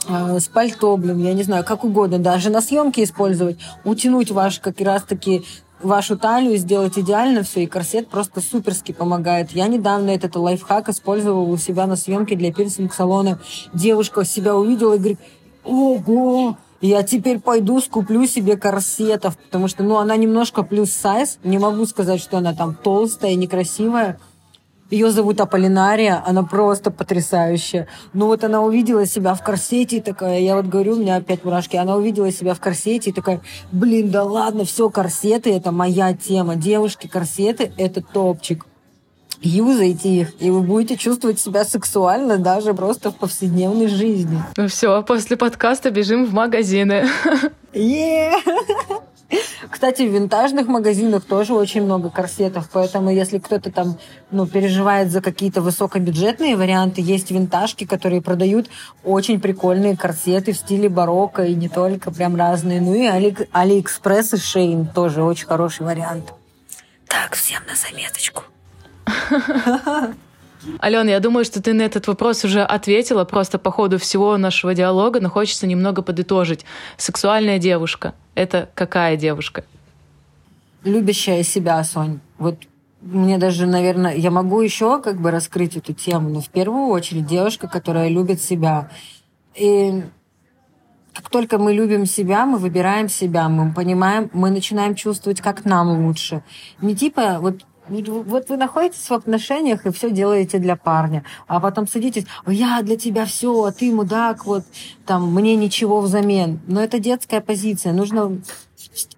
э, 0.08 0.38
с 0.40 0.48
пальто, 0.48 0.96
блин, 0.96 1.18
я 1.18 1.32
не 1.34 1.42
знаю, 1.42 1.64
как 1.64 1.84
угодно, 1.84 2.18
даже 2.18 2.50
на 2.50 2.60
съемке 2.60 3.04
использовать, 3.04 3.58
утянуть 3.84 4.30
ваш 4.30 4.58
как 4.58 4.80
раз 4.80 5.04
таки 5.04 5.42
вашу 5.82 6.18
талию 6.18 6.58
сделать 6.58 6.98
идеально 6.98 7.42
все, 7.42 7.62
и 7.62 7.66
корсет 7.66 8.08
просто 8.08 8.40
суперски 8.40 8.92
помогает. 8.92 9.52
Я 9.52 9.66
недавно 9.68 10.10
этот 10.10 10.36
лайфхак 10.36 10.88
использовала 10.88 11.48
у 11.48 11.56
себя 11.56 11.86
на 11.86 11.96
съемке 11.96 12.36
для 12.36 12.52
пирсинг-салона. 12.52 13.38
Девушка 13.72 14.24
себя 14.24 14.56
увидела 14.56 14.94
и 14.94 14.98
говорит, 14.98 15.18
ого, 15.64 16.58
я 16.82 17.02
теперь 17.02 17.40
пойду 17.40 17.80
скуплю 17.80 18.26
себе 18.26 18.56
корсетов, 18.56 19.38
потому 19.38 19.68
что, 19.68 19.82
ну, 19.82 19.96
она 19.96 20.16
немножко 20.16 20.62
плюс 20.62 20.90
сайз. 20.92 21.38
Не 21.44 21.58
могу 21.58 21.86
сказать, 21.86 22.20
что 22.20 22.38
она 22.38 22.54
там 22.54 22.74
толстая, 22.74 23.34
некрасивая. 23.34 24.18
Ее 24.90 25.12
зовут 25.12 25.40
Аполлинария, 25.40 26.22
она 26.26 26.42
просто 26.42 26.90
потрясающая. 26.90 27.86
Ну 28.12 28.26
вот 28.26 28.42
она 28.42 28.60
увидела 28.60 29.06
себя 29.06 29.34
в 29.34 29.42
корсете 29.42 29.98
и 29.98 30.00
такая, 30.00 30.40
я 30.40 30.56
вот 30.56 30.66
говорю, 30.66 30.94
у 30.94 30.96
меня 30.96 31.16
опять 31.16 31.44
мурашки, 31.44 31.76
она 31.76 31.94
увидела 31.94 32.32
себя 32.32 32.54
в 32.54 32.60
корсете 32.60 33.10
и 33.10 33.12
такая, 33.12 33.40
блин, 33.70 34.10
да 34.10 34.24
ладно, 34.24 34.64
все, 34.64 34.90
корсеты, 34.90 35.52
это 35.52 35.70
моя 35.70 36.12
тема. 36.12 36.56
Девушки, 36.56 37.06
корсеты, 37.06 37.72
это 37.76 38.02
топчик. 38.02 38.66
Юзайте 39.42 40.08
их, 40.08 40.42
и 40.42 40.50
вы 40.50 40.60
будете 40.60 40.96
чувствовать 40.96 41.40
себя 41.40 41.64
сексуально 41.64 42.36
даже 42.36 42.74
просто 42.74 43.10
в 43.10 43.16
повседневной 43.16 43.86
жизни. 43.86 44.42
Ну 44.56 44.68
все, 44.68 45.02
после 45.02 45.36
подкаста 45.36 45.90
бежим 45.90 46.26
в 46.26 46.34
магазины. 46.34 47.06
Yeah! 47.72 48.34
Кстати, 49.70 50.02
в 50.02 50.12
винтажных 50.12 50.66
магазинах 50.66 51.24
тоже 51.24 51.54
очень 51.54 51.82
много 51.82 52.10
корсетов, 52.10 52.68
поэтому 52.72 53.10
если 53.10 53.38
кто-то 53.38 53.70
там 53.70 53.98
ну, 54.32 54.46
переживает 54.46 55.12
за 55.12 55.20
какие-то 55.20 55.62
высокобюджетные 55.62 56.56
варианты, 56.56 57.00
есть 57.00 57.30
винтажки, 57.30 57.86
которые 57.86 58.20
продают 58.20 58.68
очень 59.04 59.40
прикольные 59.40 59.96
корсеты 59.96 60.52
в 60.52 60.56
стиле 60.56 60.88
барокко 60.88 61.44
и 61.44 61.54
не 61.54 61.68
только, 61.68 62.10
прям 62.10 62.34
разные. 62.34 62.80
Ну 62.80 62.94
и 62.94 63.06
Али, 63.06 63.36
Алиэкспресс 63.52 64.34
и 64.34 64.38
Shein 64.38 64.86
тоже 64.86 65.22
очень 65.22 65.46
хороший 65.46 65.86
вариант. 65.86 66.34
Так, 67.06 67.36
всем 67.36 67.62
на 67.68 67.76
заметочку. 67.76 68.42
Алена, 70.78 71.10
я 71.10 71.20
думаю, 71.20 71.44
что 71.44 71.62
ты 71.62 71.72
на 71.72 71.82
этот 71.82 72.06
вопрос 72.06 72.44
уже 72.44 72.62
ответила 72.62 73.24
просто 73.24 73.58
по 73.58 73.70
ходу 73.70 73.98
всего 73.98 74.36
нашего 74.36 74.74
диалога, 74.74 75.20
но 75.20 75.30
хочется 75.30 75.66
немного 75.66 76.02
подытожить. 76.02 76.64
Сексуальная 76.96 77.58
девушка— 77.58 78.14
это 78.34 78.68
какая 78.74 79.16
девушка? 79.16 79.64
Любящая 80.84 81.42
себя, 81.42 81.82
Сонь. 81.84 82.20
Вот 82.38 82.56
мне 83.00 83.38
даже, 83.38 83.66
наверное, 83.66 84.14
я 84.14 84.30
могу 84.30 84.60
еще 84.60 85.00
как 85.00 85.20
бы 85.20 85.30
раскрыть 85.30 85.76
эту 85.76 85.92
тему, 85.94 86.28
но 86.28 86.40
в 86.40 86.48
первую 86.48 86.88
очередь 86.88 87.26
девушка, 87.26 87.66
которая 87.68 88.08
любит 88.08 88.42
себя. 88.42 88.90
И 89.54 90.02
как 91.14 91.30
только 91.30 91.58
мы 91.58 91.72
любим 91.72 92.06
себя, 92.06 92.46
мы 92.46 92.58
выбираем 92.58 93.08
себя, 93.08 93.48
мы 93.48 93.72
понимаем, 93.72 94.30
мы 94.32 94.50
начинаем 94.50 94.94
чувствовать, 94.94 95.40
как 95.40 95.64
нам 95.64 96.06
лучше. 96.06 96.42
Не 96.80 96.94
типа 96.94 97.38
вот 97.40 97.64
вот 97.90 98.48
вы 98.48 98.56
находитесь 98.56 99.08
в 99.08 99.12
отношениях 99.12 99.84
и 99.84 99.90
все 99.90 100.10
делаете 100.10 100.58
для 100.58 100.76
парня, 100.76 101.24
а 101.46 101.60
потом 101.60 101.88
садитесь, 101.88 102.24
я 102.46 102.80
для 102.82 102.96
тебя 102.96 103.24
все, 103.26 103.64
а 103.64 103.72
ты 103.72 103.92
мудак, 103.92 104.46
вот 104.46 104.64
там 105.06 105.32
мне 105.34 105.56
ничего 105.56 106.00
взамен. 106.00 106.60
Но 106.66 106.82
это 106.82 106.98
детская 106.98 107.40
позиция. 107.40 107.92
Нужно, 107.92 108.40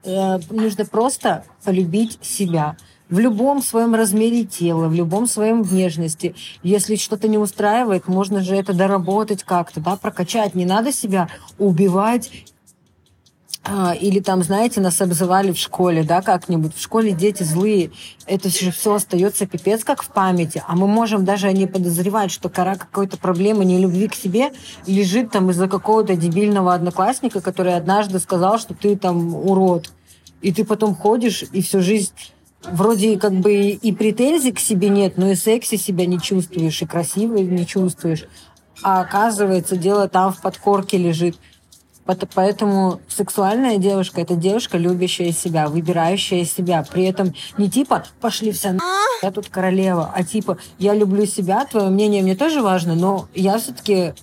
э, 0.05 0.39
нужно 0.51 0.85
просто 0.87 1.45
полюбить 1.65 2.19
себя 2.23 2.77
в 3.13 3.19
любом 3.19 3.61
своем 3.61 3.95
размере 3.95 4.45
тела, 4.45 4.89
в 4.89 4.95
любом 4.95 5.27
своем 5.27 5.63
внешности. 5.63 6.35
Если 6.63 6.97
что-то 6.97 7.29
не 7.29 7.37
устраивает, 7.37 8.09
можно 8.09 8.41
же 8.41 8.57
это 8.57 8.73
доработать 8.73 9.45
как-то, 9.45 9.81
да, 9.81 9.97
прокачать. 9.97 10.55
Не 10.55 10.65
надо 10.65 10.93
себя 10.93 11.29
убивать 11.59 12.31
а, 13.65 13.95
или 13.95 14.19
там, 14.19 14.43
знаете, 14.43 14.81
нас 14.81 15.01
обзывали 15.01 15.53
в 15.53 15.59
школе, 15.59 16.03
да, 16.03 16.21
как-нибудь. 16.21 16.75
В 16.75 16.83
школе 16.83 17.13
дети 17.13 17.45
злые. 17.45 17.93
Это 18.27 18.49
же 18.49 18.73
все 18.73 18.95
остается 18.95 19.47
пипец 19.47 19.85
как 19.85 20.03
в 20.03 20.09
памяти. 20.09 20.65
А 20.67 20.75
мы 20.75 20.89
можем 20.89 21.25
даже 21.25 21.53
не 21.53 21.67
подозревать, 21.67 22.33
что 22.33 22.49
кора 22.49 22.75
какой-то 22.75 23.19
проблемы 23.19 23.65
не 23.65 23.79
любви 23.79 24.09
к 24.09 24.15
себе 24.15 24.53
лежит 24.87 25.31
там 25.31 25.51
из-за 25.51 25.69
какого-то 25.69 26.17
дебильного 26.17 26.75
одноклассника, 26.75 27.41
который 27.41 27.77
однажды 27.77 28.19
сказал, 28.19 28.59
что 28.59 28.75
ты 28.75 28.97
там 28.97 29.35
урод. 29.35 29.93
И 30.41 30.53
ты 30.53 30.65
потом 30.65 30.97
ходишь 30.97 31.45
и 31.53 31.63
всю 31.63 31.83
жизнь 31.83 32.13
вроде 32.65 33.17
как 33.17 33.33
бы 33.33 33.71
и 33.71 33.93
претензий 33.93 34.53
к 34.53 34.59
себе 34.59 34.89
нет, 34.89 35.19
но 35.19 35.31
и 35.31 35.35
секси 35.37 35.77
себя 35.77 36.07
не 36.07 36.21
чувствуешь, 36.21 36.83
и 36.83 36.87
красивой 36.87 37.43
не 37.43 37.65
чувствуешь. 37.65 38.25
А 38.83 39.03
оказывается, 39.03 39.77
дело 39.77 40.09
там 40.09 40.33
в 40.33 40.41
подкорке 40.41 40.99
лежит– 40.99 41.37
Поэтому 42.05 43.01
сексуальная 43.09 43.79
девушка– 43.79 44.21
это 44.23 44.35
девушка, 44.35 44.77
любящая 44.77 45.33
себя, 45.33 45.69
выбирающая 45.69 46.45
себя. 46.45 46.85
При 46.91 47.05
этом 47.05 47.33
не 47.59 47.71
типа 47.71 48.05
«пошли 48.21 48.53
все 48.53 48.73
на 48.73 48.83
я 49.23 49.31
тут 49.31 49.49
королева», 49.49 50.11
а 50.13 50.25
типа 50.25 50.59
«я 50.79 50.95
люблю 50.95 51.27
себя, 51.27 51.65
твое 51.65 51.89
мнение 51.89 52.23
мне 52.23 52.35
тоже 52.35 52.61
важно, 52.61 52.95
но 52.95 53.29
я 53.35 53.59
все-таки 53.59 54.15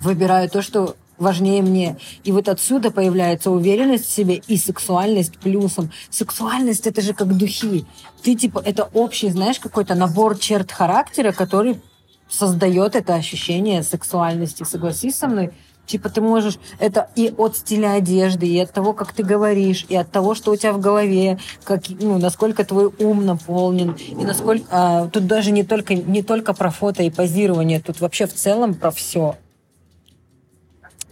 выбираю 0.00 0.50
то, 0.50 0.60
что 0.60 0.96
важнее 1.18 1.62
мне. 1.62 1.96
И 2.24 2.32
вот 2.32 2.48
отсюда 2.48 2.90
появляется 2.90 3.50
уверенность 3.50 4.06
в 4.06 4.12
себе 4.12 4.42
и 4.48 4.56
сексуальность 4.56 5.38
плюсом. 5.38 5.90
Сексуальность— 6.10 6.86
это 6.88 7.00
же 7.00 7.14
как 7.14 7.36
духи. 7.36 7.86
Ты, 8.22 8.34
типа, 8.34 8.62
это 8.64 8.88
общий, 8.92 9.30
знаешь, 9.30 9.60
какой-то 9.60 9.94
набор 9.94 10.38
черт 10.38 10.72
характера, 10.72 11.32
который 11.32 11.80
создает 12.28 12.96
это 12.96 13.14
ощущение 13.14 13.82
сексуальности. 13.82 14.64
Согласись 14.64 15.16
со 15.16 15.28
мной? 15.28 15.52
Типа 15.86 16.08
ты 16.08 16.20
можешь 16.22 16.58
это 16.78 17.10
и 17.14 17.32
от 17.36 17.56
стиля 17.56 17.92
одежды, 17.92 18.46
и 18.46 18.58
от 18.58 18.72
того, 18.72 18.94
как 18.94 19.12
ты 19.12 19.22
говоришь, 19.22 19.84
и 19.88 19.96
от 19.96 20.10
того, 20.10 20.34
что 20.34 20.52
у 20.52 20.56
тебя 20.56 20.72
в 20.72 20.80
голове, 20.80 21.38
как, 21.62 21.82
ну, 22.00 22.18
насколько 22.18 22.64
твой 22.64 22.90
ум 22.98 23.26
наполнен, 23.26 23.92
и 23.92 24.24
насколько... 24.24 24.64
А, 24.70 25.08
тут 25.08 25.26
даже 25.26 25.50
не 25.50 25.62
только, 25.62 25.94
не 25.94 26.22
только 26.22 26.54
про 26.54 26.70
фото 26.70 27.02
и 27.02 27.10
позирование, 27.10 27.80
тут 27.80 28.00
вообще 28.00 28.26
в 28.26 28.32
целом 28.32 28.74
про 28.74 28.90
все. 28.90 29.36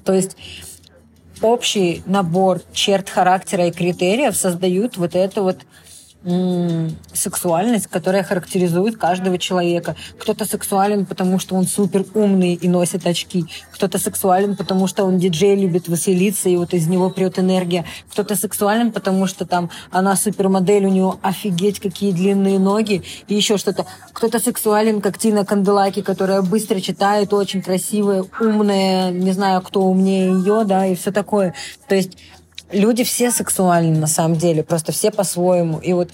То 0.04 0.14
есть 0.14 0.36
общий 1.42 2.02
набор 2.06 2.60
черт 2.72 3.10
характера 3.10 3.66
и 3.66 3.72
критериев 3.72 4.36
создают 4.36 4.96
вот 4.96 5.14
это 5.14 5.42
вот 5.42 5.58
сексуальность, 7.12 7.88
которая 7.88 8.22
характеризует 8.22 8.96
каждого 8.96 9.38
человека. 9.38 9.96
Кто-то 10.18 10.44
сексуален, 10.44 11.04
потому 11.04 11.38
что 11.38 11.56
он 11.56 11.66
супер 11.66 12.04
умный 12.14 12.54
и 12.54 12.68
носит 12.68 13.06
очки. 13.06 13.44
Кто-то 13.72 13.98
сексуален, 13.98 14.56
потому 14.56 14.86
что 14.86 15.04
он 15.04 15.18
диджей, 15.18 15.56
любит 15.56 15.88
веселиться, 15.88 16.48
и 16.48 16.56
вот 16.56 16.74
из 16.74 16.86
него 16.86 17.10
прет 17.10 17.38
энергия. 17.38 17.84
Кто-то 18.10 18.36
сексуален, 18.36 18.92
потому 18.92 19.26
что 19.26 19.44
там 19.46 19.70
она 19.90 20.14
супермодель, 20.14 20.86
у 20.86 20.90
него 20.90 21.18
офигеть 21.22 21.80
какие 21.80 22.12
длинные 22.12 22.58
ноги 22.58 23.02
и 23.26 23.34
еще 23.34 23.56
что-то. 23.56 23.86
Кто-то 24.12 24.38
сексуален, 24.38 25.00
как 25.00 25.18
Тина 25.18 25.44
Канделаки, 25.44 26.02
которая 26.02 26.42
быстро 26.42 26.80
читает, 26.80 27.32
очень 27.32 27.62
красивая, 27.62 28.24
умная, 28.40 29.10
не 29.10 29.32
знаю, 29.32 29.60
кто 29.62 29.82
умнее 29.82 30.32
ее, 30.32 30.64
да, 30.64 30.86
и 30.86 30.94
все 30.94 31.10
такое. 31.10 31.54
То 31.88 31.96
есть 31.96 32.16
люди 32.72 33.04
все 33.04 33.30
сексуальны 33.30 33.98
на 33.98 34.06
самом 34.06 34.36
деле, 34.36 34.62
просто 34.62 34.92
все 34.92 35.10
по-своему. 35.10 35.78
И 35.78 35.92
вот 35.92 36.10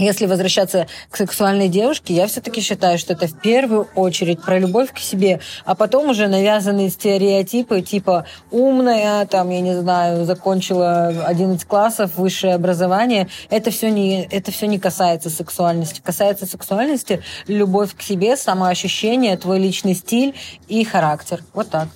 если 0.00 0.24
возвращаться 0.24 0.86
к 1.10 1.16
сексуальной 1.16 1.68
девушке, 1.68 2.14
я 2.14 2.26
все-таки 2.26 2.62
считаю, 2.62 2.98
что 2.98 3.12
это 3.12 3.26
в 3.26 3.38
первую 3.38 3.86
очередь 3.94 4.40
про 4.40 4.58
любовь 4.58 4.92
к 4.94 4.98
себе, 4.98 5.40
а 5.66 5.74
потом 5.74 6.08
уже 6.08 6.26
навязанные 6.26 6.88
стереотипы, 6.88 7.82
типа 7.82 8.24
умная, 8.50 9.26
там, 9.26 9.50
я 9.50 9.60
не 9.60 9.78
знаю, 9.78 10.24
закончила 10.24 11.08
11 11.26 11.66
классов, 11.66 12.16
высшее 12.16 12.54
образование. 12.54 13.28
Это 13.50 13.70
все 13.70 13.90
не, 13.90 14.24
это 14.24 14.50
все 14.50 14.66
не 14.66 14.78
касается 14.78 15.28
сексуальности. 15.28 16.00
Касается 16.02 16.46
сексуальности 16.46 17.22
любовь 17.46 17.94
к 17.94 18.00
себе, 18.00 18.38
самоощущение, 18.38 19.36
твой 19.36 19.58
личный 19.58 19.94
стиль 19.94 20.34
и 20.68 20.82
характер. 20.82 21.42
Вот 21.52 21.68
так. 21.68 21.88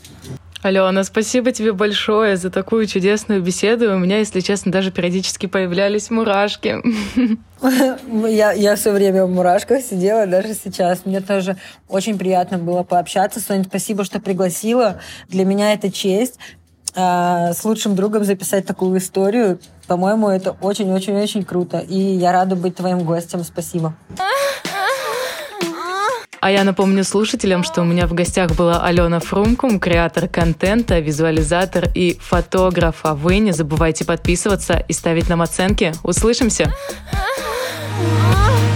Алена, 0.65 1.05
спасибо 1.05 1.53
тебе 1.53 1.75
большое 1.75 2.39
за 2.39 2.49
такую 2.49 2.87
чудесную 2.87 3.43
беседу. 3.43 3.95
У 3.95 3.99
меня, 3.99 4.21
если 4.21 4.41
честно, 4.41 4.73
даже 4.73 4.91
периодически 4.91 5.45
появлялись 5.45 6.09
мурашки. 6.09 6.79
Я, 8.29 8.53
я 8.53 8.77
все 8.77 8.91
время 8.93 9.25
в 9.25 9.31
мурашках 9.31 9.83
сидела, 9.83 10.27
даже 10.27 10.55
сейчас. 10.55 11.07
Мне 11.07 11.21
тоже 11.21 11.57
очень 11.89 12.19
приятно 12.19 12.59
было 12.59 12.83
пообщаться. 12.83 13.41
Соня, 13.41 13.65
спасибо, 13.65 14.05
что 14.05 14.21
пригласила. 14.21 15.01
Для 15.29 15.45
меня 15.45 15.73
это 15.73 15.91
честь 15.91 16.39
а, 16.95 17.53
с 17.53 17.65
лучшим 17.65 17.95
другом 17.95 18.25
записать 18.25 18.67
такую 18.67 18.99
историю. 18.99 19.61
По-моему, 19.87 20.29
это 20.29 20.57
очень-очень-очень 20.61 21.45
круто. 21.45 21.79
И 21.79 21.99
я 21.99 22.33
рада 22.33 22.57
быть 22.57 22.77
твоим 22.77 23.05
гостем. 23.05 23.45
Спасибо. 23.45 23.95
А 26.45 26.51
я 26.51 26.63
напомню 26.63 27.05
слушателям, 27.05 27.65
что 27.65 27.81
у 27.81 27.85
меня 27.87 28.07
в 28.07 28.13
гостях 28.13 28.51
была 28.51 28.85
Алена 28.85 29.19
Фрумкум, 29.19 29.81
креатор 29.81 30.29
контента, 30.29 30.99
визуализатор 30.99 31.89
и 31.95 32.19
фотограф. 32.21 32.97
А 33.03 33.15
вы 33.15 33.39
не 33.39 33.53
забывайте 33.53 34.05
подписываться 34.05 34.85
и 34.87 34.93
ставить 34.93 35.31
нам 35.31 35.41
оценки. 35.41 35.95
Услышимся! 36.03 36.71